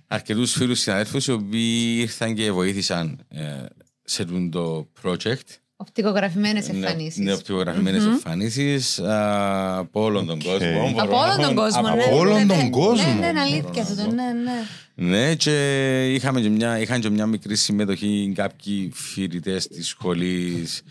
αρκετούς 0.06 0.52
φίλους 0.52 0.80
συναδέλφους 0.80 1.26
οι 1.26 1.32
οποίοι 1.32 1.96
ήρθαν 2.00 2.34
και 2.34 2.52
βοήθησαν 2.52 3.26
ε, 3.28 3.64
σε 4.04 4.22
αυτό 4.22 4.48
το 4.48 4.88
project. 5.02 5.48
Οπτικογραφημένες 5.82 6.68
Ναι, 6.68 6.76
εμφανίσεις. 6.76 7.24
Ναι, 7.24 7.32
οπτικογραφημένες 7.32 8.04
εμφανίσεις 8.04 8.98
α, 8.98 9.78
από 9.78 10.02
όλον 10.02 10.26
τον 10.26 10.42
κόσμο. 10.42 10.90
Από 10.90 11.02
Από 11.02 11.18
όλον 11.18 11.40
τον 11.40 11.54
κόσμο. 11.54 11.80
Από 11.86 11.96
ναι, 11.96 12.04
όλον 12.12 12.34
ναι, 12.34 12.46
τον 12.46 12.56
ναι. 12.56 12.70
κόσμο. 12.70 13.14
Ναι, 13.14 13.20
ναι, 13.20 13.26
είναι 13.26 13.40
αλήθεια 13.40 13.82
αυτό. 13.82 14.02
Ναι, 14.02 14.22
ναι. 14.32 14.64
Ναι, 14.94 15.34
και 15.34 16.14
είχαμε 16.14 16.40
και 16.40 16.48
μια, 16.48 16.78
είχαν 16.78 17.00
και 17.00 17.10
μια 17.10 17.26
μικρή 17.26 17.56
συμμετοχή 17.56 18.32
κάποιοι 18.34 18.90
φοιτητές 18.94 19.68
της 19.68 19.88
σχολής, 19.88 20.82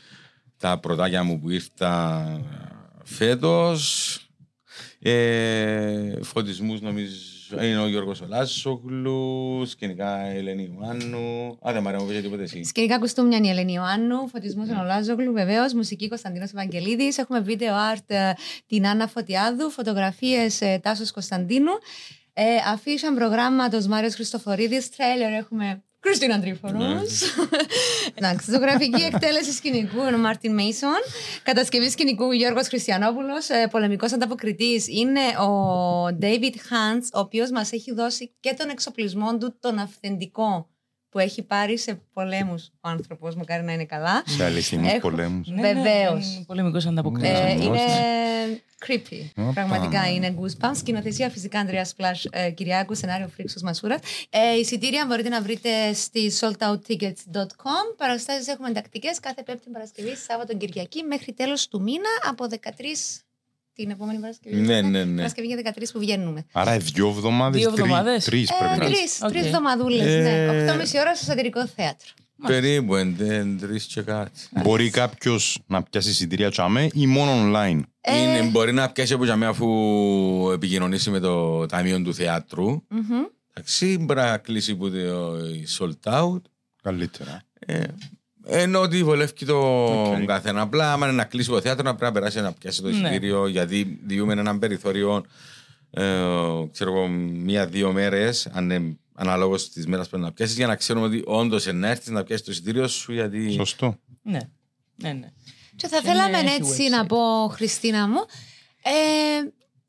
τα 0.58 0.80
πρωτάκια 0.80 1.24
μου 1.24 1.40
που 1.40 1.50
ήρθαν 1.50 2.46
φέτος. 3.04 4.16
Ε, 5.00 6.24
Φωτισμούς 6.24 6.82
νομίζω 6.82 7.16
είναι 7.52 7.78
ο 7.78 7.88
Γιώργος 7.88 8.22
Ολάσογλου, 8.22 9.66
σκηνικά 9.66 10.34
η 10.34 10.38
Ελένη 10.38 10.74
Ιωάννου. 10.78 11.58
Α, 11.68 11.74
δεν 11.74 11.82
μ' 11.82 11.88
αρέσει, 11.88 12.04
μου 12.04 12.10
πείτε 12.10 12.22
τίποτε 12.22 12.44
εσύ. 12.44 12.64
Σκηνικά 12.64 13.00
κουστούμια 13.00 13.38
είναι 13.38 13.48
η 13.48 13.50
Ελένη 13.50 13.74
Ιωάννου, 13.74 14.28
φωτισμού 14.28 14.64
ο 14.82 14.84
Λάζογλου, 14.84 15.34
βεβαίως, 15.34 15.74
μουσική 15.74 16.08
Κωνσταντίνος 16.08 16.50
Ευαγγελίδης. 16.50 17.18
Έχουμε 17.18 17.40
βίντεο 17.40 17.74
art 17.94 18.04
ε, 18.08 18.32
την 18.68 18.88
Άννα 18.88 19.08
Φωτιάδου, 19.08 19.70
φωτογραφίες 19.70 20.62
Τάσος 20.82 21.12
Κωνσταντίνου. 21.12 21.72
Ε, 22.34 22.44
αφήσαν 22.68 23.16
προγράμματος 23.16 23.88
Μάριος 23.88 24.14
Χριστοφορίδης, 24.14 24.90
τρέλερ 24.90 25.34
έχουμε 25.34 25.84
Κριστίνα 26.02 26.40
Τρίφορο. 26.42 26.78
Εντάξει, 28.16 28.52
ζωγραφική 28.52 29.02
εκτέλεση 29.02 29.52
σκηνικού 29.52 30.00
ο 30.14 30.18
Μάρτιν 30.18 30.54
Μέισον. 30.54 31.00
Κατασκευή 31.44 31.90
σκηνικού 31.90 32.32
Γιώργος 32.32 32.68
Χριστιανόπουλος. 32.68 33.50
Ε, 33.50 33.68
Πολεμικός 33.72 34.14
ανταποκριτής 34.14 34.88
είναι 34.88 35.20
ο 35.20 36.06
David 36.22 36.56
Hans, 36.56 37.02
ο 37.14 37.20
οποίος 37.20 37.50
μας 37.52 37.72
έχει 37.72 37.94
δώσει 37.94 38.36
και 38.40 38.54
τον 38.58 38.70
εξοπλισμό 38.70 39.38
του, 39.38 39.56
τον 39.60 39.78
αυθεντικό 39.80 40.70
που 41.10 41.20
έχει 41.20 41.42
πάρει 41.44 41.78
σε 41.78 42.02
πολέμους 42.14 42.72
ο 42.82 42.90
άνθρωπος. 42.90 43.36
Μου 43.36 43.44
κάνει 43.46 43.66
να 43.66 43.74
είναι 43.74 43.86
καλά. 43.86 44.24
Σε 44.26 44.44
αληθινούς 44.44 44.92
Έχω- 44.92 45.10
πολέμους. 45.10 45.48
Ναι, 45.48 45.62
ναι, 45.62 45.74
Βεβαίως. 45.74 46.26
είναι 47.64 47.76
creepy. 48.88 49.26
Οπα. 49.36 49.52
Πραγματικά 49.54 50.12
είναι 50.12 50.36
goosebumps. 50.40 50.72
Σκηνοθεσία 50.76 51.30
φυσικά 51.30 51.60
Ανδρέας 51.60 51.94
Πλάς 51.96 52.26
ε, 52.32 52.50
Κυριάκου, 52.50 52.96
σενάριο 52.96 53.28
Φρίξος 53.28 53.62
Μασούρα. 53.62 54.00
Ε, 54.30 54.60
εισιτήρια 54.60 55.06
μπορείτε 55.08 55.30
να 55.30 55.42
βρείτε 55.42 55.94
στη 55.94 56.32
soldouttickets.com. 56.40 57.96
Παραστάσεις 57.98 58.48
έχουμε 58.48 58.72
τακτικά 58.72 59.10
κάθε 59.22 59.44
Πέμπτη 59.44 59.70
Παρασκευή, 59.70 60.16
Σάββατο 60.16 60.58
Κυριακή 60.58 61.04
μέχρι 61.04 61.34
τέλος 61.34 61.68
του 61.68 61.82
μήνα 61.82 62.10
από 62.30 62.46
13 62.50 63.24
την 63.74 63.90
επόμενη 63.90 64.20
Παρασκευή. 64.20 64.56
Ναι, 64.56 64.82
ναι, 64.82 65.04
ναι. 65.04 65.16
Παρασκευή 65.16 65.48
για 65.48 65.74
13 65.78 65.84
που 65.94 66.00
βγαίνουμε. 66.00 66.46
Άρα 66.52 66.78
δύο 66.78 67.08
εβδομάδες, 67.08 67.62
Δύο 67.62 67.72
τρει- 67.72 67.82
εβδομάδες; 67.84 68.24
τρεις 68.24 68.50
Ε, 68.50 68.54
πρέπει 68.60 68.78
να 68.80 68.86
είναι. 68.86 68.96
Τρεις 68.96 69.20
Οκ. 69.24 69.30
τρεις 69.30 69.46
εβδομαδούλες, 69.46 70.04
Ε, 70.04 70.22
ναι. 70.22 70.72
8.30 70.74 71.00
ώρα 71.00 71.16
στο 71.16 71.26
σατυρικό 71.26 71.68
θέατρο. 71.68 72.10
Περίπου, 72.48 72.96
εν 72.96 73.58
τρεις 73.60 73.86
και 73.86 74.02
κάτι. 74.02 74.32
Μπορεί 74.64 74.90
κάποιος 74.90 75.60
να 75.68 75.84
πιάσει 75.84 76.10
εισιτήρια 76.10 76.52
τζιαμέ 76.52 76.88
ή 76.94 77.08
μόνο 77.08 77.32
online; 77.34 77.80
Ε, 78.02 78.22
Είναι, 78.22 78.44
μπορεί 78.50 78.74
να 78.74 78.90
πιάσει 78.92 79.14
από 79.14 79.24
τζιαμέ 79.24 79.46
αφού 79.46 79.68
επικοινωνήσει 80.54 81.10
με 81.10 81.20
το 81.20 81.66
Ταμείο 81.66 82.02
του 82.02 82.14
Θεάτρου. 82.14 82.82
Εντάξει, 83.54 83.98
μπορεί 83.98 84.20
να 84.20 84.38
κλείσει 84.38 84.76
που 84.76 84.90
το 84.90 85.32
sold 85.78 86.14
out. 86.14 86.42
Καλύτερα. 86.84 87.42
Ε, 87.60 87.84
Εν 88.46 88.80
ό,τι 88.82 89.04
βολεύει 89.04 89.46
το 89.46 89.58
Οκ. 90.12 90.24
καθένα. 90.26 90.62
Απλά, 90.62 90.94
άμα 90.94 91.08
είναι 91.08 91.16
να 91.16 91.24
κλείσει 91.24 91.50
το 91.50 91.62
θέατρο, 91.62 91.84
να 91.84 91.96
πρέπει 91.96 92.14
να 92.14 92.20
περάσει 92.20 92.40
να 92.42 92.52
πιάσει 92.54 92.82
το 92.82 92.88
Ναι. 92.88 92.94
εισιτήριο, 92.96 93.48
γιατί 93.48 94.00
διούμεν 94.06 94.34
έναν 94.34 94.60
περιθώριο, 94.60 95.24
ε, 95.92 96.04
ξέρω 96.72 96.92
εγώ, 96.96 97.08
μία-δύο 97.08 97.92
μέρες, 97.92 98.50
αναλόγως 99.14 99.70
της 99.70 99.88
μέρας 99.88 100.06
που 100.06 100.10
πρέπει 100.12 100.26
να 100.26 100.32
πιάσεις, 100.34 100.56
για 100.56 100.68
να 100.68 100.76
ξέρουμε 100.76 101.06
ότι 101.06 101.22
όντως 101.26 101.66
να 101.66 101.88
έρθεις 101.88 102.08
να 102.08 102.24
πιάσεις 102.24 102.46
το 102.46 102.52
εισιτήριο 102.52 102.88
σου, 102.88 103.14
γιατί. 103.14 103.52
Σωστό. 103.52 104.00
Ναι, 104.22 104.40
ναι, 104.96 105.12
ναι. 105.14 105.28
Και 105.76 105.88
θα 105.88 105.98
Και 106.00 106.08
θέλαμε 106.08 106.42
ναι, 106.42 106.50
έχει 106.50 106.56
έτσι 106.62 106.84
website. 106.88 106.90
να 106.90 107.06
πω, 107.06 107.48
Χριστίνα 107.48 108.08
μου, 108.08 108.20
ε, 108.84 108.92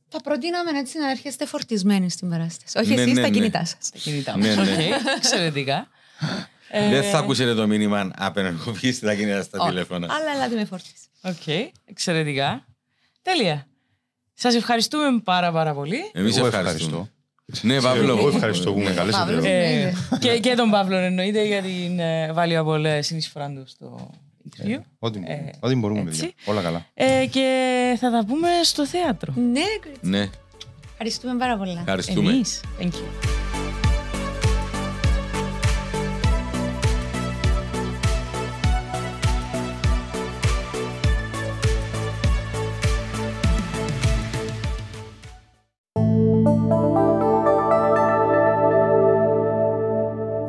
θα 0.08 0.20
προτείναμε 0.20 0.78
έτσι 0.78 0.98
να 0.98 1.10
έρχεστε 1.10 1.46
φορτισμένοι 1.46 2.10
στην 2.10 2.28
παράσταση. 2.28 2.78
Όχι 2.78 2.94
Ναι, 2.94 3.00
εσείς, 3.02 3.14
ναι, 3.14 3.20
τα 3.22 3.28
ναι. 3.28 3.34
κινητά 3.34 3.64
σας. 3.64 3.90
Τα 3.92 3.98
κινητά 3.98 4.36
Ναι, 4.36 4.56
μας. 4.56 4.66
ναι. 4.68 4.72
Οκ, 4.72 5.16
εξαιρετικά. 5.16 5.88
Ε, 6.68 6.88
Δεν 7.00 7.02
θα 7.10 7.18
ακούσετε 7.18 7.54
το 7.54 7.66
μήνυμα 7.66 8.10
απενεργοποιήστε 8.16 9.06
τα 9.06 9.14
κινητά 9.14 9.42
στα 9.42 9.58
Όχι. 9.60 9.68
τηλέφωνα. 9.68 10.06
Αλλά 10.14 10.30
ελάτε 10.34 10.54
με 10.54 10.64
φόρτιση. 10.64 10.94
Οκ, 11.22 11.70
εξαιρετικά. 11.84 12.66
Τέλεια. 13.22 13.66
Σας 14.34 14.54
ευχαριστούμε 14.54 15.20
πάρα 15.24 15.52
πάρα 15.52 15.74
πολύ. 15.74 16.10
Εμείς 16.12 16.36
Εγώ 16.36 16.46
ευχαριστούμε. 16.46 17.12
Ναι, 17.60 17.80
Παύλο. 17.80 18.16
Εγώ 18.18 18.28
ευχαριστώ 18.28 18.72
που 18.72 18.80
με 18.80 18.90
καλέσατε. 18.90 19.32
Παύλο. 19.32 19.46
εδώ. 19.48 19.56
Ε, 19.56 19.94
και, 20.20 20.38
και 20.38 20.54
τον 20.54 20.70
Παύλο 20.70 20.96
εννοείται 20.96 21.44
για 21.46 21.62
την 21.62 21.98
ε, 21.98 22.32
valuable 22.36 22.98
συνεισφορά 23.00 23.46
του 23.48 23.62
στο 23.66 24.10
interview. 24.48 24.78
Ό,τι 24.98 25.20
Ε, 25.24 25.36
ό,τι 25.60 25.74
μπορούμε, 25.74 26.00
έτσι. 26.00 26.20
παιδιά. 26.20 26.34
Όλα 26.44 26.62
καλά. 26.62 26.86
Ε, 26.94 27.26
και 27.30 27.46
θα 28.00 28.10
τα 28.10 28.24
πούμε 28.26 28.48
στο 28.62 28.86
θέατρο. 28.86 29.32
Ναι, 29.36 29.60
κορίτσι. 29.82 30.08
Ναι, 30.10 30.28
ευχαριστούμε 30.90 31.36
πάρα 31.38 31.56
πολλά. 31.56 31.78
ευχαριστούμε. 31.78 32.30
Εμείς. 32.32 32.60
Thank 32.80 32.84
you. 32.84 33.41